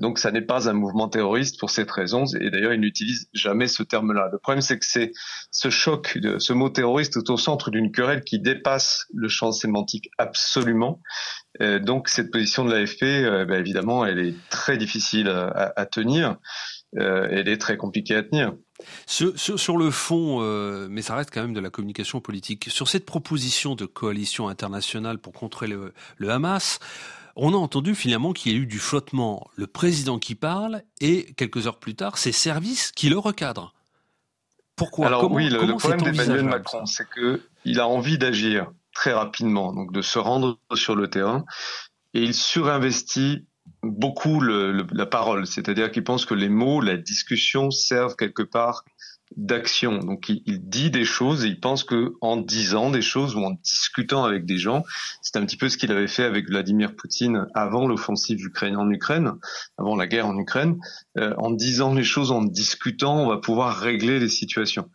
donc 0.00 0.18
ça 0.18 0.30
n'est 0.30 0.42
pas 0.42 0.68
un 0.68 0.72
mouvement 0.72 1.08
terroriste 1.08 1.58
pour 1.60 1.70
cette 1.70 1.90
raison, 1.90 2.24
et 2.40 2.50
d'ailleurs 2.50 2.72
il 2.72 2.80
n'utilise 2.80 3.28
jamais 3.34 3.68
ce 3.68 3.82
terme-là. 3.82 4.28
Le 4.32 4.38
problème 4.38 4.62
c'est 4.62 4.78
que 4.78 4.86
c'est 4.86 5.12
ce 5.50 5.68
choc, 5.68 6.18
ce 6.38 6.52
mot 6.52 6.70
terroriste 6.70 7.16
est 7.16 7.30
au 7.30 7.36
centre 7.36 7.70
d'une 7.70 7.92
querelle 7.92 8.22
qui 8.22 8.38
dépasse 8.38 9.06
le 9.14 9.28
champ 9.28 9.52
sémantique 9.52 10.10
absolument, 10.18 11.00
euh, 11.60 11.78
donc 11.78 12.08
cette 12.08 12.30
position 12.30 12.64
de 12.64 12.72
l'AFP, 12.72 13.02
euh, 13.02 13.44
bah, 13.44 13.58
évidemment, 13.58 14.04
elle 14.04 14.18
est 14.18 14.34
très 14.48 14.76
difficile 14.76 15.28
à, 15.28 15.86
tenir. 15.86 16.36
Euh, 16.98 17.28
elle 17.30 17.48
est 17.48 17.58
très 17.58 17.76
compliquée 17.76 18.16
à 18.16 18.22
tenir. 18.22 18.52
Sur, 19.06 19.76
le 19.76 19.90
fond, 19.90 20.40
mais 20.88 21.02
ça 21.02 21.14
reste 21.14 21.30
quand 21.32 21.42
même 21.42 21.54
de 21.54 21.60
la 21.60 21.70
communication 21.70 22.20
politique. 22.20 22.68
Sur 22.68 22.88
cette 22.88 23.06
proposition 23.06 23.74
de 23.74 23.86
coalition 23.86 24.48
internationale 24.48 25.18
pour 25.18 25.32
contrer 25.32 25.68
le, 25.68 25.92
Hamas, 26.28 26.80
on 27.36 27.54
a 27.54 27.56
entendu 27.56 27.94
finalement 27.94 28.32
qu'il 28.32 28.52
y 28.52 28.54
a 28.54 28.58
eu 28.58 28.66
du 28.66 28.78
flottement. 28.78 29.48
Le 29.56 29.66
président 29.66 30.18
qui 30.18 30.34
parle 30.34 30.82
et 31.00 31.32
quelques 31.34 31.66
heures 31.66 31.78
plus 31.78 31.94
tard, 31.94 32.18
ses 32.18 32.32
services 32.32 32.92
qui 32.92 33.08
le 33.08 33.18
recadrent. 33.18 33.74
Pourquoi? 34.76 35.06
Alors 35.06 35.30
oui, 35.30 35.48
le, 35.48 35.64
le 35.64 35.76
problème 35.76 36.02
d'Emmanuel 36.02 36.44
Macron, 36.44 36.86
c'est 36.86 37.06
qu'il 37.10 37.80
a 37.80 37.86
envie 37.86 38.18
d'agir 38.18 38.70
très 38.94 39.12
rapidement, 39.12 39.72
donc 39.72 39.92
de 39.92 40.02
se 40.02 40.18
rendre 40.18 40.58
sur 40.74 40.96
le 40.96 41.08
terrain, 41.08 41.44
et 42.14 42.22
il 42.22 42.34
surinvestit 42.34 43.46
beaucoup 43.82 44.40
le, 44.40 44.86
la 44.92 45.06
parole, 45.06 45.46
c'est-à-dire 45.46 45.90
qu'il 45.90 46.04
pense 46.04 46.24
que 46.24 46.34
les 46.34 46.48
mots, 46.48 46.80
la 46.80 46.96
discussion 46.96 47.70
servent 47.70 48.16
quelque 48.16 48.42
part 48.42 48.84
d'action. 49.36 49.98
Donc 49.98 50.28
il, 50.28 50.68
dit 50.68 50.90
des 50.90 51.04
choses 51.04 51.44
et 51.44 51.48
il 51.48 51.60
pense 51.60 51.84
que 51.84 52.14
en 52.20 52.36
disant 52.36 52.90
des 52.90 53.02
choses 53.02 53.34
ou 53.36 53.40
en 53.40 53.52
discutant 53.62 54.24
avec 54.24 54.44
des 54.44 54.58
gens, 54.58 54.84
c'est 55.22 55.36
un 55.36 55.44
petit 55.44 55.56
peu 55.56 55.68
ce 55.68 55.76
qu'il 55.76 55.92
avait 55.92 56.08
fait 56.08 56.24
avec 56.24 56.48
Vladimir 56.48 56.94
Poutine 56.94 57.46
avant 57.54 57.86
l'offensive 57.86 58.44
ukrainienne 58.44 58.78
en 58.78 58.90
Ukraine, 58.90 59.32
avant 59.78 59.96
la 59.96 60.06
guerre 60.06 60.26
en 60.26 60.38
Ukraine. 60.38 60.78
Euh, 61.18 61.34
en 61.38 61.50
disant 61.50 61.94
les 61.94 62.04
choses, 62.04 62.30
en 62.30 62.42
discutant, 62.42 63.24
on 63.24 63.28
va 63.28 63.38
pouvoir 63.38 63.76
régler 63.76 64.18
les 64.18 64.28
situations. 64.28 64.88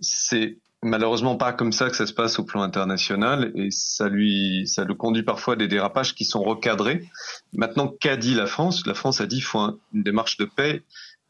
C'est 0.00 0.58
malheureusement 0.82 1.36
pas 1.36 1.52
comme 1.52 1.72
ça 1.72 1.90
que 1.90 1.96
ça 1.96 2.06
se 2.06 2.12
passe 2.12 2.38
au 2.38 2.44
plan 2.44 2.62
international 2.62 3.50
et 3.56 3.70
ça 3.70 4.08
lui 4.08 4.66
ça 4.66 4.84
le 4.84 4.94
conduit 4.94 5.24
parfois 5.24 5.54
à 5.54 5.56
des 5.56 5.68
dérapages 5.68 6.14
qui 6.14 6.24
sont 6.24 6.42
recadrés. 6.42 7.04
Maintenant, 7.52 7.92
qu'a 8.00 8.16
dit 8.16 8.34
la 8.34 8.46
France? 8.46 8.86
La 8.86 8.94
France 8.94 9.20
a 9.20 9.26
dit 9.26 9.36
qu'il 9.36 9.44
faut 9.44 9.80
une 9.92 10.02
démarche 10.02 10.36
de 10.36 10.44
paix 10.44 10.82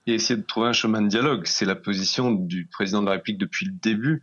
et 0.09 0.15
essayer 0.15 0.39
de 0.39 0.45
trouver 0.45 0.69
un 0.69 0.73
chemin 0.73 1.03
de 1.03 1.09
dialogue. 1.09 1.43
C'est 1.45 1.65
la 1.65 1.77
position 1.77 2.33
du 2.33 2.67
président 2.67 3.01
de 3.01 3.07
la 3.07 3.13
République 3.13 3.41
depuis 3.41 3.67
le 3.67 3.73
début. 3.73 4.23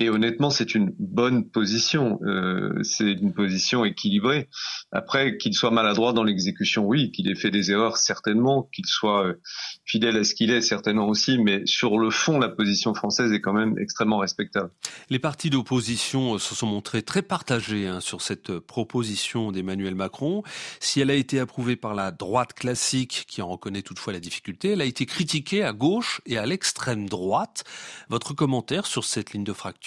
Et 0.00 0.10
honnêtement, 0.10 0.50
c'est 0.50 0.74
une 0.74 0.92
bonne 0.98 1.48
position. 1.48 2.18
Euh, 2.24 2.82
c'est 2.82 3.12
une 3.12 3.32
position 3.32 3.84
équilibrée. 3.84 4.48
Après, 4.90 5.36
qu'il 5.36 5.54
soit 5.54 5.70
maladroit 5.70 6.12
dans 6.12 6.24
l'exécution, 6.24 6.84
oui. 6.84 7.12
Qu'il 7.12 7.30
ait 7.30 7.36
fait 7.36 7.52
des 7.52 7.70
erreurs, 7.70 7.96
certainement. 7.96 8.68
Qu'il 8.74 8.86
soit 8.86 9.24
euh, 9.24 9.40
fidèle 9.84 10.16
à 10.16 10.24
ce 10.24 10.34
qu'il 10.34 10.50
est, 10.50 10.62
certainement 10.62 11.06
aussi. 11.06 11.38
Mais 11.38 11.64
sur 11.64 11.96
le 11.96 12.10
fond, 12.10 12.40
la 12.40 12.48
position 12.48 12.92
française 12.92 13.32
est 13.32 13.40
quand 13.40 13.52
même 13.52 13.78
extrêmement 13.78 14.18
respectable. 14.18 14.70
Les 15.10 15.20
partis 15.20 15.48
d'opposition 15.48 16.38
se 16.38 16.56
sont 16.56 16.66
montrés 16.66 17.02
très 17.02 17.22
partagés 17.22 17.86
hein, 17.86 18.00
sur 18.00 18.20
cette 18.20 18.58
proposition 18.58 19.52
d'Emmanuel 19.52 19.94
Macron. 19.94 20.42
Si 20.80 21.00
elle 21.00 21.10
a 21.10 21.14
été 21.14 21.38
approuvée 21.38 21.76
par 21.76 21.94
la 21.94 22.10
droite 22.10 22.54
classique, 22.54 23.26
qui 23.28 23.42
en 23.42 23.48
reconnaît 23.48 23.82
toutefois 23.82 24.12
la 24.12 24.20
difficulté, 24.20 24.70
elle 24.70 24.80
a 24.80 24.86
été 24.86 25.06
critiquée 25.06 25.62
à 25.62 25.72
gauche 25.72 26.20
et 26.26 26.36
à 26.36 26.46
l'extrême 26.46 27.08
droite. 27.08 27.62
Votre 28.08 28.34
commentaire 28.34 28.86
sur 28.86 29.04
cette 29.04 29.32
ligne 29.32 29.44
de 29.44 29.52
fracture? 29.52 29.84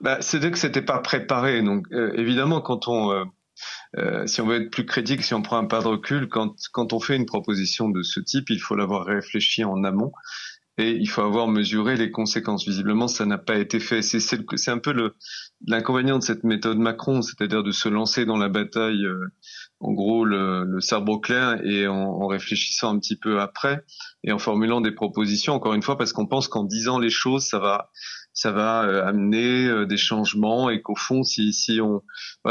Bah, 0.00 0.18
C'était 0.20 0.50
que 0.50 0.58
c'était 0.58 0.82
pas 0.82 0.98
préparé. 0.98 1.62
Donc 1.62 1.86
euh, 1.92 2.12
évidemment, 2.14 2.60
quand 2.60 2.88
on 2.88 3.12
euh, 3.12 3.24
euh, 3.98 4.26
si 4.26 4.40
on 4.40 4.46
veut 4.46 4.62
être 4.62 4.70
plus 4.70 4.86
critique, 4.86 5.22
si 5.22 5.34
on 5.34 5.42
prend 5.42 5.58
un 5.58 5.64
pas 5.64 5.80
de 5.80 5.88
recul, 5.88 6.28
quand, 6.28 6.54
quand 6.72 6.92
on 6.92 7.00
fait 7.00 7.16
une 7.16 7.26
proposition 7.26 7.88
de 7.88 8.02
ce 8.02 8.20
type, 8.20 8.50
il 8.50 8.60
faut 8.60 8.74
l'avoir 8.74 9.06
réfléchi 9.06 9.64
en 9.64 9.82
amont 9.84 10.12
et 10.78 10.90
il 10.90 11.06
faut 11.08 11.22
avoir 11.22 11.48
mesuré 11.48 11.96
les 11.96 12.10
conséquences. 12.10 12.66
Visiblement, 12.66 13.08
ça 13.08 13.24
n'a 13.24 13.38
pas 13.38 13.56
été 13.56 13.80
fait. 13.80 14.02
C'est, 14.02 14.20
c'est, 14.20 14.70
un 14.70 14.78
peu 14.78 15.14
l'inconvénient 15.66 16.18
de 16.18 16.22
cette 16.22 16.44
méthode 16.44 16.76
Macron, 16.76 17.22
c'est-à-dire 17.22 17.62
de 17.62 17.72
se 17.72 17.88
lancer 17.88 18.26
dans 18.26 18.36
la 18.36 18.50
bataille, 18.50 19.06
en 19.80 19.92
gros, 19.92 20.26
le, 20.26 20.64
le 20.64 20.80
sabre 20.82 21.18
clair, 21.18 21.64
et 21.64 21.88
en, 21.88 22.26
réfléchissant 22.26 22.94
un 22.94 22.98
petit 22.98 23.16
peu 23.16 23.40
après, 23.40 23.86
et 24.22 24.32
en 24.32 24.38
formulant 24.38 24.82
des 24.82 24.92
propositions, 24.92 25.54
encore 25.54 25.72
une 25.72 25.82
fois, 25.82 25.96
parce 25.96 26.12
qu'on 26.12 26.26
pense 26.26 26.46
qu'en 26.46 26.64
disant 26.64 26.98
les 26.98 27.08
choses, 27.08 27.46
ça 27.46 27.58
va 27.58 27.90
ça 28.36 28.52
va 28.52 28.84
euh, 28.84 29.02
amener 29.02 29.66
euh, 29.66 29.86
des 29.86 29.96
changements 29.96 30.68
et 30.68 30.82
qu'au 30.82 30.94
fond, 30.94 31.22
si, 31.22 31.54
si, 31.54 31.80
on, 31.80 32.02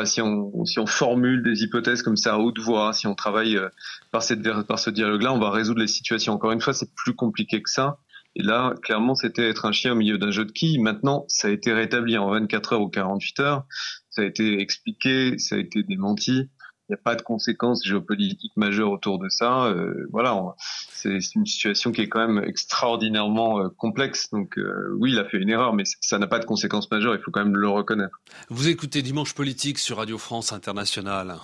si, 0.04 0.20
on, 0.20 0.66
si 0.66 0.80
on 0.80 0.88
formule 0.88 1.44
des 1.44 1.64
hypothèses 1.64 2.02
comme 2.02 2.18
ça 2.18 2.34
à 2.34 2.38
haute 2.40 2.58
voix, 2.58 2.92
si 2.92 3.06
on 3.06 3.14
travaille 3.14 3.56
euh, 3.56 3.70
par, 4.12 4.24
cette, 4.24 4.42
par 4.64 4.80
ce 4.80 4.90
dialogue-là, 4.90 5.32
on 5.32 5.40
va 5.40 5.52
résoudre 5.52 5.80
les 5.80 5.88
situations. 5.88 6.34
Encore 6.34 6.52
une 6.52 6.60
fois, 6.60 6.74
c'est 6.74 6.92
plus 6.96 7.14
compliqué 7.14 7.62
que 7.62 7.70
ça. 7.70 8.00
Et 8.36 8.42
là, 8.42 8.74
clairement, 8.82 9.14
c'était 9.14 9.48
être 9.48 9.66
un 9.66 9.72
chien 9.72 9.92
au 9.92 9.96
milieu 9.96 10.18
d'un 10.18 10.32
jeu 10.32 10.46
de 10.46 10.52
quilles. 10.52 10.80
Maintenant, 10.80 11.24
ça 11.28 11.50
a 11.50 11.52
été 11.52 11.72
rétabli 11.72 12.18
en 12.18 12.32
24 12.32 12.74
heures 12.74 12.82
ou 12.82 12.90
48 12.90 13.40
heures. 13.42 13.66
Ça 14.10 14.24
a 14.24 14.26
été 14.26 14.60
expliqué, 14.60 15.38
ça 15.38 15.54
a 15.56 15.60
été 15.60 15.84
démenti 15.84 16.50
il 16.88 16.92
n'y 16.92 16.96
a 16.96 17.02
pas 17.04 17.16
de 17.16 17.24
conséquences 17.24 17.84
géopolitiques 17.84 18.56
majeures 18.58 18.92
autour 18.92 19.18
de 19.18 19.28
ça. 19.30 19.66
Euh, 19.66 20.08
voilà, 20.12 20.40
c'est 20.92 21.18
une 21.36 21.46
situation 21.46 21.92
qui 21.92 22.02
est 22.02 22.10
quand 22.10 22.28
même 22.28 22.44
extraordinairement 22.44 23.60
euh, 23.60 23.70
complexe. 23.70 24.30
Donc 24.32 24.58
euh, 24.60 24.96
oui, 25.00 25.12
il 25.14 25.20
a 25.20 25.26
fait 25.26 25.38
une 25.38 25.50
erreur, 25.50 25.74
mais 25.74 25.84
ça 26.02 26.20
n'a 26.20 26.28
pas 26.28 26.40
de 26.40 26.46
conséquences 26.46 26.90
majeures. 26.92 27.16
Il 27.16 27.22
faut 27.22 27.32
quand 27.32 27.44
même 27.44 27.56
le 27.56 27.70
reconnaître. 27.70 28.20
Vous 28.50 28.70
écoutez 28.70 29.02
Dimanche 29.02 29.34
Politique 29.34 29.80
sur 29.80 29.98
Radio 29.98 30.18
France 30.20 30.54
Internationale. 30.54 31.36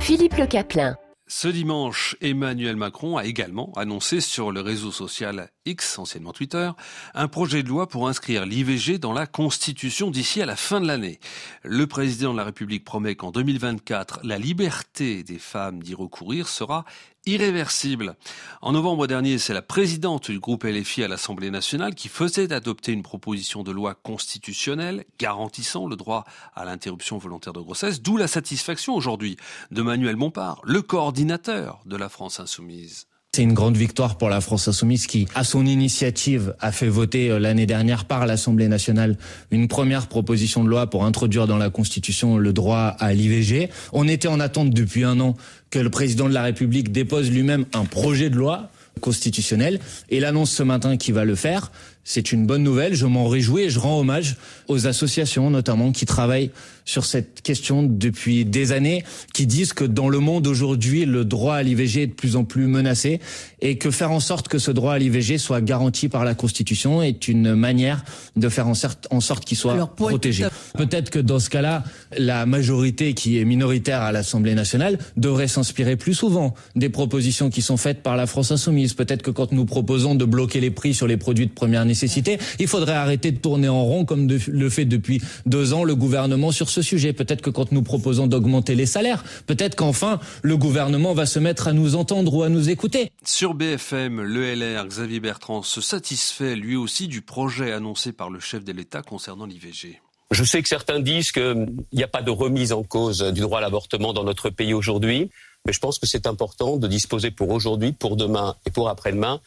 Philippe 0.00 0.36
Le 0.36 0.46
Caplin. 0.46 0.96
Ce 1.30 1.46
dimanche, 1.46 2.16
Emmanuel 2.22 2.76
Macron 2.76 3.18
a 3.18 3.26
également 3.26 3.70
annoncé 3.76 4.22
sur 4.22 4.50
le 4.50 4.62
réseau 4.62 4.90
social 4.90 5.50
X, 5.66 5.98
anciennement 5.98 6.32
Twitter, 6.32 6.70
un 7.14 7.28
projet 7.28 7.62
de 7.62 7.68
loi 7.68 7.86
pour 7.86 8.08
inscrire 8.08 8.46
l'IVG 8.46 8.96
dans 8.96 9.12
la 9.12 9.26
Constitution 9.26 10.10
d'ici 10.10 10.40
à 10.40 10.46
la 10.46 10.56
fin 10.56 10.80
de 10.80 10.86
l'année. 10.86 11.20
Le 11.64 11.86
président 11.86 12.32
de 12.32 12.38
la 12.38 12.44
République 12.44 12.82
promet 12.82 13.14
qu'en 13.14 13.30
2024, 13.30 14.20
la 14.22 14.38
liberté 14.38 15.22
des 15.22 15.38
femmes 15.38 15.82
d'y 15.82 15.94
recourir 15.94 16.48
sera 16.48 16.86
irréversible. 17.26 18.16
En 18.62 18.72
novembre 18.72 19.06
dernier, 19.06 19.38
c'est 19.38 19.52
la 19.52 19.62
présidente 19.62 20.30
du 20.30 20.38
groupe 20.38 20.64
LFI 20.64 21.02
à 21.02 21.08
l'Assemblée 21.08 21.50
nationale 21.50 21.94
qui 21.94 22.08
faisait 22.08 22.52
adopter 22.52 22.92
une 22.92 23.02
proposition 23.02 23.62
de 23.62 23.72
loi 23.72 23.94
constitutionnelle 23.94 25.04
garantissant 25.18 25.86
le 25.86 25.96
droit 25.96 26.24
à 26.54 26.64
l'interruption 26.64 27.18
volontaire 27.18 27.52
de 27.52 27.60
grossesse, 27.60 28.00
d'où 28.00 28.16
la 28.16 28.28
satisfaction 28.28 28.94
aujourd'hui 28.94 29.36
de 29.70 29.82
Manuel 29.82 30.16
Bompard, 30.16 30.60
le 30.64 30.82
coordinateur 30.82 31.80
de 31.84 31.96
la 31.96 32.08
France 32.08 32.40
insoumise. 32.40 33.07
C'est 33.34 33.42
une 33.42 33.52
grande 33.52 33.76
victoire 33.76 34.16
pour 34.16 34.30
la 34.30 34.40
France 34.40 34.68
insoumise 34.68 35.06
qui, 35.06 35.28
à 35.34 35.44
son 35.44 35.66
initiative, 35.66 36.54
a 36.60 36.72
fait 36.72 36.88
voter 36.88 37.30
euh, 37.30 37.38
l'année 37.38 37.66
dernière 37.66 38.06
par 38.06 38.26
l'Assemblée 38.26 38.68
nationale 38.68 39.18
une 39.50 39.68
première 39.68 40.06
proposition 40.06 40.64
de 40.64 40.70
loi 40.70 40.88
pour 40.88 41.04
introduire 41.04 41.46
dans 41.46 41.58
la 41.58 41.68
Constitution 41.68 42.38
le 42.38 42.52
droit 42.54 42.96
à 42.98 43.12
l'IVG. 43.12 43.68
On 43.92 44.08
était 44.08 44.28
en 44.28 44.40
attente 44.40 44.70
depuis 44.70 45.04
un 45.04 45.20
an 45.20 45.36
que 45.70 45.78
le 45.78 45.90
président 45.90 46.26
de 46.26 46.32
la 46.32 46.42
République 46.42 46.90
dépose 46.90 47.30
lui-même 47.30 47.66
un 47.74 47.84
projet 47.84 48.30
de 48.30 48.36
loi 48.36 48.70
constitutionnel 48.98 49.78
et 50.08 50.20
l'annonce 50.20 50.50
ce 50.50 50.62
matin 50.62 50.96
qu'il 50.96 51.14
va 51.14 51.24
le 51.24 51.34
faire 51.34 51.70
C'est 52.04 52.32
une 52.32 52.46
bonne 52.46 52.62
nouvelle, 52.62 52.94
je 52.94 53.06
m'en 53.06 53.28
réjouis 53.28 53.64
et 53.64 53.70
je 53.70 53.78
rends 53.78 54.00
hommage 54.00 54.36
aux 54.66 54.86
associations 54.86 55.50
notamment 55.50 55.92
qui 55.92 56.06
travaillent 56.06 56.50
sur 56.88 57.04
cette 57.04 57.42
question 57.42 57.82
depuis 57.82 58.46
des 58.46 58.72
années, 58.72 59.04
qui 59.34 59.46
disent 59.46 59.74
que 59.74 59.84
dans 59.84 60.08
le 60.08 60.20
monde 60.20 60.46
aujourd'hui, 60.46 61.04
le 61.04 61.26
droit 61.26 61.56
à 61.56 61.62
l'IVG 61.62 62.02
est 62.04 62.06
de 62.06 62.12
plus 62.14 62.34
en 62.34 62.44
plus 62.44 62.66
menacé 62.66 63.20
et 63.60 63.76
que 63.76 63.90
faire 63.90 64.10
en 64.10 64.20
sorte 64.20 64.48
que 64.48 64.58
ce 64.58 64.70
droit 64.70 64.94
à 64.94 64.98
l'IVG 64.98 65.36
soit 65.36 65.60
garanti 65.60 66.08
par 66.08 66.24
la 66.24 66.34
Constitution 66.34 67.02
est 67.02 67.28
une 67.28 67.54
manière 67.54 68.04
de 68.36 68.48
faire 68.48 68.68
en 68.68 68.74
sorte, 68.74 69.06
en 69.10 69.20
sorte 69.20 69.44
qu'il 69.44 69.58
soit 69.58 69.94
protégé. 69.96 70.46
Peut-être 70.78 71.10
que 71.10 71.18
dans 71.18 71.38
ce 71.38 71.50
cas-là, 71.50 71.84
la 72.16 72.46
majorité 72.46 73.12
qui 73.12 73.38
est 73.38 73.44
minoritaire 73.44 74.00
à 74.00 74.10
l'Assemblée 74.10 74.54
nationale 74.54 74.98
devrait 75.18 75.48
s'inspirer 75.48 75.96
plus 75.96 76.14
souvent 76.14 76.54
des 76.74 76.88
propositions 76.88 77.50
qui 77.50 77.60
sont 77.60 77.76
faites 77.76 78.02
par 78.02 78.16
la 78.16 78.26
France 78.26 78.50
insoumise. 78.50 78.94
Peut-être 78.94 79.20
que 79.20 79.30
quand 79.30 79.52
nous 79.52 79.66
proposons 79.66 80.14
de 80.14 80.24
bloquer 80.24 80.60
les 80.60 80.70
prix 80.70 80.94
sur 80.94 81.06
les 81.06 81.18
produits 81.18 81.46
de 81.46 81.52
première 81.52 81.84
nécessité, 81.84 82.38
il 82.58 82.66
faudrait 82.66 82.94
arrêter 82.94 83.30
de 83.30 83.38
tourner 83.38 83.68
en 83.68 83.84
rond 83.84 84.06
comme 84.06 84.26
le 84.26 84.70
fait 84.70 84.86
depuis 84.86 85.20
deux 85.44 85.74
ans 85.74 85.84
le 85.84 85.94
gouvernement 85.94 86.50
sur 86.50 86.70
ce 86.70 86.77
sujet. 86.82 87.12
Peut-être 87.12 87.42
que 87.42 87.50
quand 87.50 87.72
nous 87.72 87.82
proposons 87.82 88.26
d'augmenter 88.26 88.74
les 88.74 88.86
salaires, 88.86 89.24
peut-être 89.46 89.76
qu'enfin 89.76 90.20
le 90.42 90.56
gouvernement 90.56 91.14
va 91.14 91.26
se 91.26 91.38
mettre 91.38 91.68
à 91.68 91.72
nous 91.72 91.96
entendre 91.96 92.34
ou 92.34 92.42
à 92.42 92.48
nous 92.48 92.70
écouter. 92.70 93.12
Sur 93.24 93.54
BFM, 93.54 94.22
le 94.22 94.54
LR, 94.54 94.86
Xavier 94.86 95.20
Bertrand, 95.20 95.62
se 95.62 95.80
satisfait 95.80 96.56
lui 96.56 96.76
aussi 96.76 97.08
du 97.08 97.22
projet 97.22 97.72
annoncé 97.72 98.12
par 98.12 98.30
le 98.30 98.40
chef 98.40 98.64
de 98.64 98.72
l'État 98.72 99.02
concernant 99.02 99.46
l'IVG. 99.46 100.00
Je 100.30 100.44
sais 100.44 100.62
que 100.62 100.68
certains 100.68 101.00
disent 101.00 101.32
qu'il 101.32 101.68
n'y 101.92 102.02
a 102.02 102.08
pas 102.08 102.22
de 102.22 102.30
remise 102.30 102.72
en 102.72 102.82
cause 102.82 103.22
du 103.22 103.40
droit 103.40 103.58
à 103.58 103.62
l'avortement 103.62 104.12
dans 104.12 104.24
notre 104.24 104.50
pays 104.50 104.74
aujourd'hui, 104.74 105.30
mais 105.66 105.72
je 105.72 105.80
pense 105.80 105.98
que 105.98 106.06
c'est 106.06 106.26
important 106.26 106.76
de 106.76 106.86
disposer 106.86 107.30
pour 107.30 107.50
aujourd'hui, 107.50 107.92
pour 107.92 108.16
demain 108.16 108.54
et 108.66 108.70
pour 108.70 108.90
après-demain, 108.90 109.40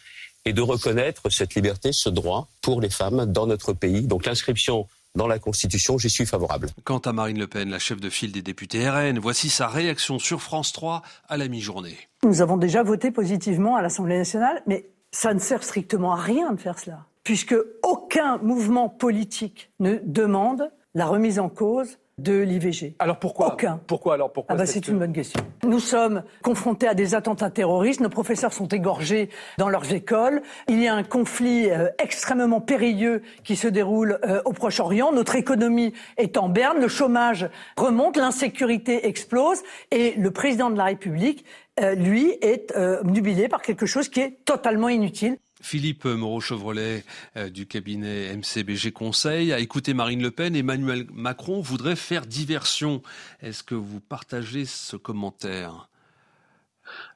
et 0.46 0.54
de 0.54 0.62
reconnaître 0.62 1.30
cette 1.30 1.54
liberté, 1.54 1.92
ce 1.92 2.10
droit 2.10 2.48
pour 2.62 2.82
les 2.82 2.90
femmes 2.90 3.26
dans 3.26 3.46
notre 3.46 3.74
pays. 3.74 4.08
Donc 4.08 4.26
l'inscription 4.26 4.88
dans 5.16 5.28
la 5.28 5.40
Constitution, 5.40 5.98
j'y 5.98 6.10
suis 6.10 6.26
favorable. 6.26 6.70
Quant 6.84 7.00
à 7.00 7.12
Marine 7.12 7.40
Le 7.40 7.48
Pen, 7.48 7.70
la 7.70 7.80
chef 7.80 8.00
de 8.00 8.10
file 8.10 8.32
des 8.32 8.42
députés 8.42 8.90
RN, 8.90 9.20
voici 9.20 9.50
sa 9.50 9.68
réaction 9.68 10.20
sur 10.20 10.42
France 10.42 10.72
3 10.72 11.02
à 11.28 11.38
la 11.38 11.48
mi-journée. 11.48 11.98
Nous 12.24 12.42
avons 12.42 12.58
déjà 12.58 12.84
voté 12.84 13.12
positivement 13.12 13.76
à 13.76 13.82
l'Assemblée 13.82 14.18
nationale, 14.18 14.62
mais 14.68 14.90
ça 15.12 15.34
ne 15.34 15.40
sert 15.40 15.64
strictement 15.64 16.14
à 16.14 16.16
rien 16.16 16.54
de 16.54 16.60
faire 16.60 16.80
cela, 16.80 17.06
puisque 17.24 17.56
aucun 17.84 18.38
mouvement 18.38 18.88
politique 18.88 19.72
ne 19.80 19.98
demande 20.06 20.72
la 20.94 21.06
remise 21.06 21.40
en 21.40 21.50
cause 21.50 21.98
de 22.18 22.40
l'IVG. 22.40 22.96
Alors 23.00 23.20
pourquoi? 23.20 23.54
Aucun. 23.54 23.80
Pourquoi 23.88 24.14
alors? 24.16 24.32
Pourquoi 24.32 24.56
ah 24.56 24.58
bah 24.58 24.66
C'est 24.66 24.88
une 24.88 25.00
bonne 25.00 25.14
question. 25.14 25.42
Nous 25.64 25.80
sommes 25.80 26.24
confrontés 26.44 26.88
à 26.88 26.94
des 26.94 27.16
attentats 27.16 27.50
terroristes, 27.50 28.00
nos 28.00 28.10
professeurs 28.10 28.54
sont 28.54 28.68
égorgés 28.68 29.30
dans 29.58 29.70
leurs 29.70 29.94
écoles, 29.94 30.42
il 30.68 30.82
y 30.82 30.88
a 30.88 30.94
un 30.94 31.04
conflit 31.04 31.70
euh, 31.70 31.90
extrêmement 32.00 32.62
périlleux 32.62 33.22
qui 33.44 33.56
se 33.56 33.68
déroule 33.68 34.20
euh, 34.26 34.42
au 34.46 34.54
Proche-Orient, 34.54 35.12
notre 35.12 35.36
économie 35.36 35.94
est 36.18 36.38
en 36.38 36.50
berne, 36.50 36.80
le 36.80 36.88
chômage 36.88 37.50
remonte, 37.78 38.18
l'insécurité 38.18 39.08
explose 39.08 39.64
et 39.90 40.14
le 40.18 40.32
président 40.32 40.70
de 40.70 40.78
la 40.78 40.86
République, 40.86 41.46
euh, 41.80 41.96
lui, 41.96 42.38
est 42.42 42.74
nubilé 43.04 43.48
par 43.48 43.62
quelque 43.62 43.86
chose 43.86 44.10
qui 44.10 44.20
est 44.20 44.44
totalement 44.46 44.90
inutile. 44.90 45.38
Philippe 45.62 46.06
Moreau-Chevrolet 46.06 47.04
euh, 47.38 47.50
du 47.50 47.68
cabinet 47.68 48.36
MCBG 48.36 48.92
Conseil 48.92 49.54
a 49.54 49.60
écouté 49.60 49.94
Marine 49.94 50.22
Le 50.22 50.32
Pen. 50.32 50.56
Emmanuel 50.56 51.06
Macron 51.14 51.62
voudrait 51.62 51.96
faire 51.96 52.26
diversion. 52.26 53.02
Est-ce 53.42 53.64
que 53.64 53.76
vous 53.76 54.00
partagez 54.00 54.66
ce 54.66 54.96
commentaire? 54.96 55.91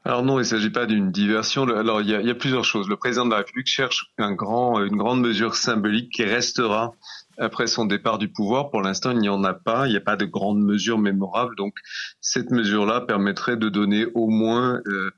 Alors 0.05 0.21
non, 0.21 0.35
il 0.35 0.41
ne 0.41 0.43
s'agit 0.43 0.69
pas 0.69 0.85
d'une 0.85 1.11
diversion. 1.11 1.63
Alors 1.63 1.99
il 1.99 2.09
y, 2.09 2.29
a, 2.29 2.35
plusieurs 2.35 2.63
choses. 2.63 2.87
Le 2.87 2.95
président 2.95 3.25
de 3.25 3.31
la 3.31 3.37
République 3.37 3.67
cherche 3.67 4.11
un 4.19 4.33
grand, 4.33 4.83
une 4.83 4.97
grande 4.97 5.19
mesure 5.19 5.55
symbolique 5.55 6.11
qui 6.11 6.23
restera 6.23 6.93
après 7.39 7.65
son 7.65 7.85
départ 7.85 8.19
du 8.19 8.27
pouvoir. 8.27 8.69
Pour 8.69 8.83
l'instant, 8.83 9.11
il 9.11 9.17
n'y 9.17 9.29
en 9.29 9.43
a 9.43 9.55
pas. 9.55 9.87
Il 9.87 9.91
n'y 9.91 9.97
a 9.97 10.01
pas 10.01 10.15
de 10.15 10.25
grande 10.25 10.61
mesure 10.61 10.99
mémorable. 10.99 11.55
Donc 11.55 11.73
cette 12.21 12.51
mesure-là 12.51 13.01
permettrait 13.01 13.57
de 13.57 13.67
donner 13.67 14.05
au 14.13 14.27
moins 14.27 14.79
euh, 14.85 15.09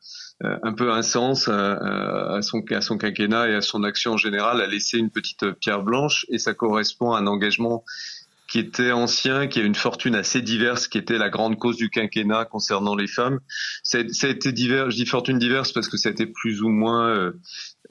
euh, 0.43 0.57
un 0.63 0.71
peu 0.71 0.93
un 0.93 1.01
sens 1.01 1.49
à, 1.49 2.39
son, 2.41 2.63
à 2.71 2.79
son 2.79 2.97
quinquennat 2.97 3.49
et 3.49 3.55
à 3.55 3.61
son 3.61 3.83
action 3.83 4.13
en 4.13 4.17
général, 4.17 4.61
à 4.61 4.67
laisser 4.67 4.97
une 4.97 5.09
petite 5.09 5.51
pierre 5.59 5.83
blanche. 5.83 6.25
Et 6.29 6.37
ça 6.37 6.53
correspond 6.53 7.11
à 7.11 7.19
un 7.19 7.27
engagement 7.27 7.83
qui 8.47 8.59
était 8.59 8.91
ancien, 8.91 9.47
qui 9.47 9.59
a 9.59 9.63
une 9.63 9.75
fortune 9.75 10.15
assez 10.15 10.41
diverse, 10.41 10.87
qui 10.87 10.97
était 10.97 11.17
la 11.17 11.29
grande 11.29 11.57
cause 11.57 11.75
du 11.75 11.89
quinquennat 11.89 12.45
concernant 12.45 12.95
les 12.95 13.07
femmes. 13.07 13.39
Ça, 13.83 13.99
a 13.99 14.27
été 14.27 14.51
divers, 14.51 14.89
je 14.89 14.95
dis 14.95 15.05
fortune 15.05 15.37
diverse 15.37 15.73
parce 15.73 15.89
que 15.89 15.97
ça 15.97 16.09
a 16.09 16.11
été 16.13 16.25
plus 16.25 16.61
ou 16.61 16.69
moins 16.69 17.09
euh, 17.09 17.33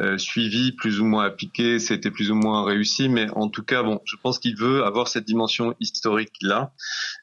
euh, 0.00 0.18
suivi, 0.18 0.72
plus 0.72 1.00
ou 1.00 1.04
moins 1.04 1.24
appliqué, 1.24 1.78
c'était 1.78 2.10
plus 2.10 2.30
ou 2.30 2.34
moins 2.34 2.64
réussi, 2.64 3.08
mais 3.08 3.28
en 3.30 3.48
tout 3.48 3.62
cas, 3.62 3.82
bon, 3.82 4.00
je 4.04 4.16
pense 4.22 4.38
qu'il 4.38 4.56
veut 4.56 4.82
avoir 4.84 5.08
cette 5.08 5.24
dimension 5.24 5.74
historique 5.80 6.34
là. 6.40 6.72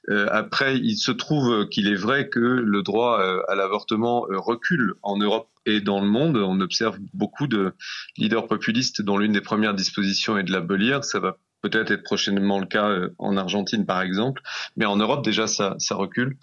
Euh, 0.10 0.28
après, 0.32 0.78
il 0.78 0.98
se 0.98 1.12
trouve 1.12 1.68
qu'il 1.70 1.88
est 1.88 1.96
vrai 1.96 2.30
que 2.30 2.40
le 2.40 2.84
droit 2.84 3.20
à 3.48 3.56
l'avortement 3.56 4.26
recule 4.30 4.94
en 5.02 5.18
Europe 5.18 5.50
et 5.66 5.82
dans 5.82 6.02
le 6.02 6.08
monde. 6.08 6.38
On 6.38 6.60
observe 6.60 6.98
beaucoup 7.14 7.48
de 7.48 7.74
leaders 8.18 8.48
populistes 8.48 9.02
dont 9.02 9.18
l'une 9.18 9.34
des 9.34 9.42
premières 9.42 9.74
dispositions 9.74 10.38
est 10.38 10.44
de 10.44 10.52
l'abolir. 10.52 11.04
Ça 11.04 11.20
va 11.20 11.38
peut-être 11.64 11.92
être 11.92 12.04
prochainement 12.04 12.60
le 12.60 12.66
cas 12.68 12.90
euh, 12.90 13.10
en 13.18 13.38
Argentine 13.38 13.86
par 13.86 14.02
exemple, 14.02 14.42
mais 14.76 14.86
en 14.86 14.98
Europe 14.98 15.24
déjà 15.24 15.48
ça, 15.48 15.76
ça 15.80 15.96
recule. 15.96 16.38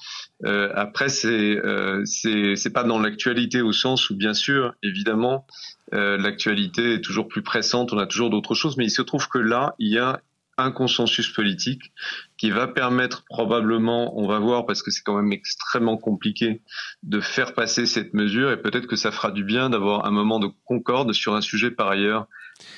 Euh, 0.44 0.72
après 0.74 1.10
c'est 1.10 1.56
euh, 1.58 2.04
c'est 2.06 2.72
pas 2.72 2.84
dans 2.84 2.98
l'actualité 2.98 3.60
au 3.60 3.72
sens 3.72 4.10
où 4.10 4.16
bien 4.16 4.34
sûr 4.34 4.74
évidemment 4.82 5.46
euh, 5.92 6.16
l'actualité 6.16 6.94
est 6.94 7.00
toujours 7.00 7.28
plus 7.28 7.42
pressante, 7.42 7.92
on 7.92 7.98
a 7.98 8.06
toujours 8.06 8.30
d'autres 8.30 8.54
choses, 8.54 8.76
mais 8.76 8.86
il 8.86 8.90
se 8.90 9.02
trouve 9.02 9.28
que 9.28 9.38
là 9.38 9.74
il 9.78 9.92
y 9.92 9.98
a 9.98 10.20
un 10.56 10.70
consensus 10.72 11.28
politique 11.28 11.92
qui 12.36 12.50
va 12.50 12.66
permettre 12.66 13.24
probablement, 13.28 14.18
on 14.18 14.26
va 14.26 14.38
voir 14.38 14.66
parce 14.66 14.82
que 14.82 14.90
c'est 14.90 15.02
quand 15.02 15.16
même 15.16 15.32
extrêmement 15.32 15.96
compliqué 15.96 16.62
de 17.02 17.20
faire 17.20 17.54
passer 17.54 17.86
cette 17.86 18.14
mesure 18.14 18.50
et 18.50 18.60
peut-être 18.60 18.86
que 18.86 18.96
ça 18.96 19.10
fera 19.10 19.30
du 19.30 19.44
bien 19.44 19.70
d'avoir 19.70 20.06
un 20.06 20.10
moment 20.10 20.38
de 20.38 20.48
concorde 20.64 21.12
sur 21.12 21.34
un 21.34 21.40
sujet 21.40 21.70
par 21.70 21.88
ailleurs 21.88 22.26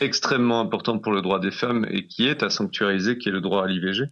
extrêmement 0.01 0.61
important 0.61 0.99
pour 0.99 1.13
le 1.13 1.23
droit 1.23 1.41
des 1.41 1.51
femmes 1.51 1.87
et 1.91 2.07
qui 2.07 2.27
est 2.27 2.43
à 2.43 2.51
sanctuariser, 2.51 3.19
qui 3.19 3.29
est 3.29 3.33
le 3.33 3.41
droit 3.41 3.65
à 3.65 3.67
l'IVG. 3.67 4.05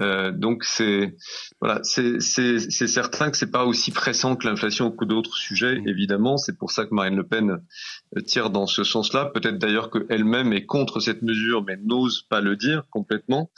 Euh, 0.00 0.30
donc 0.32 0.64
c'est 0.64 1.16
voilà, 1.60 1.80
c'est 1.82 2.20
certain 2.20 3.30
que 3.30 3.36
c'est 3.36 3.50
pas 3.50 3.64
aussi 3.64 3.90
pressant 3.90 4.36
que 4.36 4.46
l'inflation 4.46 4.86
ou 4.86 4.90
que 4.90 5.04
d'autres 5.04 5.36
sujets. 5.36 5.82
Évidemment, 5.86 6.36
c'est 6.36 6.56
pour 6.56 6.70
ça 6.70 6.84
que 6.84 6.94
Marine 6.94 7.16
Le 7.16 7.26
Pen 7.26 7.58
euh, 8.16 8.20
tire 8.20 8.50
dans 8.50 8.66
ce 8.66 8.84
sens-là. 8.84 9.26
Peut-être 9.26 9.58
d'ailleurs 9.58 9.90
qu'elle-même 9.90 10.52
est 10.52 10.66
contre 10.66 11.00
cette 11.00 11.22
mesure, 11.22 11.62
mais 11.64 11.76
n'ose 11.76 12.22
pas 12.28 12.40
le 12.40 12.56
dire 12.56 12.84
complètement. 12.90 13.50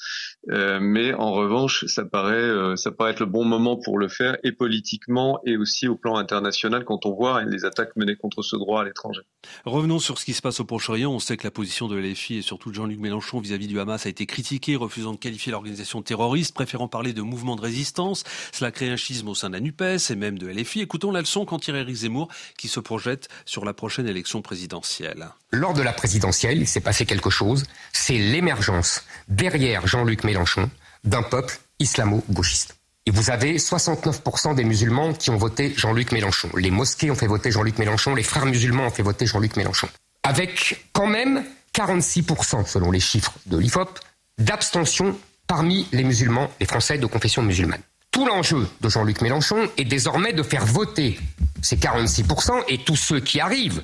Euh, 0.50 0.78
mais 0.80 1.14
en 1.14 1.32
revanche, 1.32 1.84
ça 1.86 2.04
paraît 2.04 2.34
euh, 2.34 2.76
ça 2.76 2.90
paraît 2.90 3.12
être 3.12 3.20
le 3.20 3.26
bon 3.26 3.44
moment 3.44 3.76
pour 3.76 3.98
le 3.98 4.08
faire 4.08 4.36
et 4.42 4.52
politiquement 4.52 5.40
et 5.46 5.56
aussi 5.56 5.88
au 5.88 5.96
plan 5.96 6.16
international 6.16 6.84
quand 6.84 7.06
on 7.06 7.14
voit 7.14 7.44
les 7.44 7.64
attaques 7.64 7.94
menées 7.96 8.16
contre 8.16 8.42
ce 8.42 8.56
droit 8.56 8.82
à 8.82 8.84
l'étranger. 8.84 9.22
Revenons 9.64 9.98
sur 9.98 10.18
ce 10.18 10.24
qui 10.24 10.32
se 10.32 10.42
passe 10.42 10.60
au 10.60 10.64
Proche-Orient. 10.64 11.12
On 11.12 11.18
sait 11.18 11.36
que 11.36 11.41
la 11.44 11.50
position 11.50 11.88
de 11.88 11.98
LFI 11.98 12.38
et 12.38 12.42
surtout 12.42 12.70
de 12.70 12.74
Jean-Luc 12.74 12.98
Mélenchon 12.98 13.40
vis-à-vis 13.40 13.66
du 13.66 13.81
Hamas 13.81 14.07
a 14.07 14.09
été 14.09 14.26
critiquée, 14.26 14.76
refusant 14.76 15.12
de 15.12 15.16
qualifier 15.16 15.52
l'organisation 15.52 16.02
terroriste, 16.02 16.55
préférant 16.55 16.88
parler 16.88 17.12
de 17.12 17.22
mouvement 17.22 17.57
de 17.57 17.61
résistance. 17.61 18.24
Cela 18.52 18.70
crée 18.70 18.90
un 18.90 18.96
schisme 18.96 19.28
au 19.28 19.35
sein 19.35 19.48
de 19.48 19.55
la 19.55 19.61
NUPES 19.61 20.11
et 20.11 20.16
même 20.16 20.38
de 20.38 20.48
LFI. 20.48 20.81
Écoutons 20.81 21.11
la 21.11 21.20
leçon 21.20 21.44
quand 21.44 21.59
Thierry 21.59 21.94
Zemmour 21.94 22.28
qui 22.59 22.68
se 22.68 22.81
projette 22.81 23.28
sur 23.44 23.64
la 23.64 23.74
prochaine 23.74 24.07
élection 24.07 24.42
présidentielle. 24.42 25.28
Lors 25.50 25.74
de 25.74 25.83
la 25.83 25.92
présidentielle, 25.92 26.59
il 26.59 26.68
s'est 26.68 26.81
passé 26.81 27.07
quelque 27.07 27.31
chose. 27.31 27.64
C'est 27.92 28.18
l'émergence 28.18 29.05
derrière 29.28 29.87
Jean-Luc 29.87 30.24
Mélenchon 30.24 30.70
d'un 31.05 31.22
peuple 31.22 31.59
islamo-gauchiste. 31.78 32.76
Et 33.05 33.11
vous 33.11 33.31
avez 33.31 33.57
69% 33.57 34.55
des 34.55 34.62
musulmans 34.62 35.12
qui 35.12 35.31
ont 35.31 35.37
voté 35.37 35.74
Jean-Luc 35.76 36.12
Mélenchon. 36.12 36.48
Les 36.57 36.70
mosquées 36.70 37.11
ont 37.11 37.16
fait 37.16 37.26
voter 37.26 37.50
Jean-Luc 37.50 37.78
Mélenchon, 37.78 38.14
les 38.14 38.22
frères 38.22 38.46
musulmans 38.46 38.87
ont 38.87 38.90
fait 38.90 39.02
voter 39.02 39.26
Jean-Luc 39.26 39.57
Mélenchon 39.57 39.88
avec 40.22 40.87
quand 40.92 41.06
même 41.06 41.44
46%, 41.74 42.66
selon 42.66 42.90
les 42.90 43.00
chiffres 43.00 43.35
de 43.46 43.56
l'IFOP, 43.58 43.98
d'abstention 44.38 45.18
parmi 45.46 45.87
les 45.92 46.04
musulmans, 46.04 46.50
les 46.61 46.66
Français 46.66 46.98
de 46.98 47.06
confession 47.06 47.42
musulmane. 47.42 47.80
Tout 48.11 48.26
l'enjeu 48.26 48.68
de 48.80 48.88
Jean-Luc 48.88 49.22
Mélenchon 49.22 49.70
est 49.78 49.85
désormais 49.85 50.32
de 50.32 50.42
faire 50.42 50.66
voter 50.66 51.18
ces 51.62 51.76
46% 51.76 52.64
et 52.68 52.78
tous 52.78 52.96
ceux 52.96 53.20
qui 53.20 53.40
arrivent, 53.40 53.82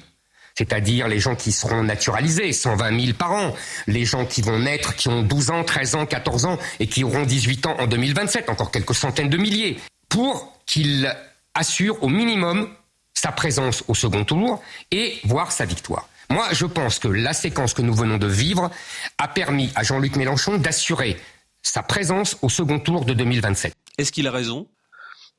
c'est-à-dire 0.54 1.08
les 1.08 1.18
gens 1.18 1.34
qui 1.34 1.50
seront 1.50 1.82
naturalisés, 1.82 2.52
120 2.52 3.00
000 3.00 3.12
par 3.14 3.32
an, 3.32 3.54
les 3.86 4.04
gens 4.04 4.26
qui 4.26 4.42
vont 4.42 4.58
naître, 4.58 4.96
qui 4.96 5.08
ont 5.08 5.22
12 5.22 5.50
ans, 5.50 5.64
13 5.64 5.94
ans, 5.94 6.06
14 6.06 6.44
ans 6.44 6.58
et 6.78 6.86
qui 6.86 7.04
auront 7.04 7.24
18 7.24 7.66
ans 7.66 7.76
en 7.78 7.86
2027, 7.86 8.50
encore 8.50 8.70
quelques 8.70 8.94
centaines 8.94 9.30
de 9.30 9.38
milliers, 9.38 9.78
pour 10.08 10.58
qu'il 10.66 11.14
assure 11.54 12.02
au 12.02 12.08
minimum 12.08 12.68
sa 13.14 13.32
présence 13.32 13.82
au 13.88 13.94
second 13.94 14.24
tour 14.24 14.62
et 14.90 15.18
voir 15.24 15.52
sa 15.52 15.64
victoire. 15.64 16.08
Moi, 16.30 16.46
je 16.52 16.66
pense 16.66 16.98
que 16.98 17.08
la 17.08 17.32
séquence 17.32 17.72
que 17.72 17.80
nous 17.80 17.94
venons 17.94 18.18
de 18.18 18.26
vivre 18.26 18.70
a 19.16 19.28
permis 19.28 19.70
à 19.74 19.82
Jean-Luc 19.82 20.16
Mélenchon 20.16 20.58
d'assurer 20.58 21.16
sa 21.62 21.82
présence 21.82 22.36
au 22.42 22.50
second 22.50 22.78
tour 22.78 23.06
de 23.06 23.14
2027. 23.14 23.72
Est-ce 23.96 24.12
qu'il 24.12 24.26
a 24.26 24.30
raison? 24.30 24.68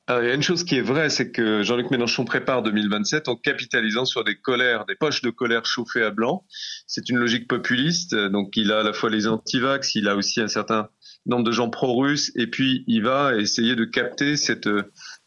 Il 0.09 0.25
y 0.25 0.31
a 0.31 0.33
une 0.33 0.41
chose 0.41 0.63
qui 0.63 0.75
est 0.75 0.81
vraie, 0.81 1.11
c'est 1.11 1.29
que 1.29 1.61
Jean-Luc 1.61 1.91
Mélenchon 1.91 2.25
prépare 2.25 2.63
2027 2.63 3.27
en 3.27 3.35
capitalisant 3.35 4.05
sur 4.05 4.23
des 4.23 4.35
colères, 4.35 4.85
des 4.85 4.95
poches 4.95 5.21
de 5.21 5.29
colère 5.29 5.67
chauffées 5.67 6.03
à 6.03 6.09
blanc. 6.09 6.45
C'est 6.87 7.09
une 7.09 7.17
logique 7.17 7.47
populiste, 7.47 8.15
donc 8.15 8.57
il 8.57 8.71
a 8.71 8.79
à 8.79 8.83
la 8.83 8.91
fois 8.91 9.11
les 9.11 9.27
antivax, 9.27 9.93
il 9.93 10.07
a 10.07 10.15
aussi 10.15 10.41
un 10.41 10.47
certain 10.47 10.89
nombre 11.27 11.43
de 11.43 11.51
gens 11.51 11.69
pro-russes, 11.69 12.31
et 12.35 12.47
puis 12.47 12.83
il 12.87 13.03
va 13.03 13.35
essayer 13.35 13.75
de 13.75 13.85
capter 13.85 14.35
cette 14.35 14.67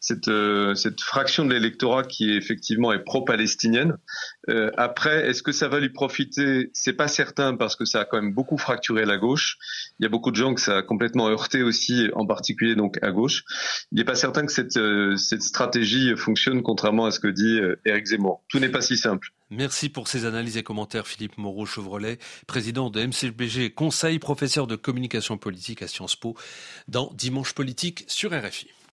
cette, 0.01 0.29
cette 0.75 0.99
fraction 0.99 1.45
de 1.45 1.53
l'électorat 1.53 2.03
qui 2.03 2.31
effectivement 2.31 2.91
est 2.91 2.99
pro-palestinienne. 2.99 3.97
Euh, 4.49 4.71
après, 4.77 5.29
est-ce 5.29 5.41
que 5.41 5.51
ça 5.51 5.67
va 5.67 5.79
lui 5.79 5.89
profiter? 5.89 6.69
C'est 6.73 6.93
pas 6.93 7.07
certain 7.07 7.55
parce 7.55 7.75
que 7.75 7.85
ça 7.85 8.01
a 8.01 8.05
quand 8.05 8.21
même 8.21 8.33
beaucoup 8.33 8.57
fracturé 8.57 9.05
la 9.05 9.17
gauche. 9.17 9.57
Il 9.99 10.03
y 10.03 10.05
a 10.05 10.09
beaucoup 10.09 10.31
de 10.31 10.35
gens 10.35 10.53
que 10.53 10.61
ça 10.61 10.77
a 10.77 10.81
complètement 10.83 11.27
heurté 11.29 11.63
aussi, 11.63 12.09
en 12.13 12.25
particulier 12.25 12.75
donc 12.75 12.97
à 13.01 13.11
gauche. 13.11 13.43
Il 13.91 13.97
n'est 13.97 14.03
pas 14.03 14.15
certain 14.15 14.45
que 14.45 14.51
cette, 14.51 14.77
euh, 14.77 15.15
cette 15.15 15.43
stratégie 15.43 16.15
fonctionne, 16.17 16.61
contrairement 16.61 17.05
à 17.05 17.11
ce 17.11 17.19
que 17.19 17.27
dit 17.27 17.59
Éric 17.85 18.07
Zemmour. 18.07 18.43
Tout 18.49 18.59
n'est 18.59 18.69
pas 18.69 18.81
si 18.81 18.97
simple. 18.97 19.31
Merci 19.49 19.89
pour 19.89 20.07
ces 20.07 20.25
analyses 20.25 20.57
et 20.57 20.63
commentaires, 20.63 21.05
Philippe 21.05 21.37
Moreau-Chevrolet, 21.37 22.17
président 22.47 22.89
de 22.89 23.05
MCBG, 23.05 23.71
conseil, 23.71 24.17
professeur 24.17 24.65
de 24.65 24.75
communication 24.75 25.37
politique 25.37 25.83
à 25.83 25.87
Sciences 25.87 26.15
Po, 26.15 26.35
dans 26.87 27.11
Dimanche 27.13 27.53
Politique 27.53 28.03
sur 28.07 28.31
RFI. 28.31 28.73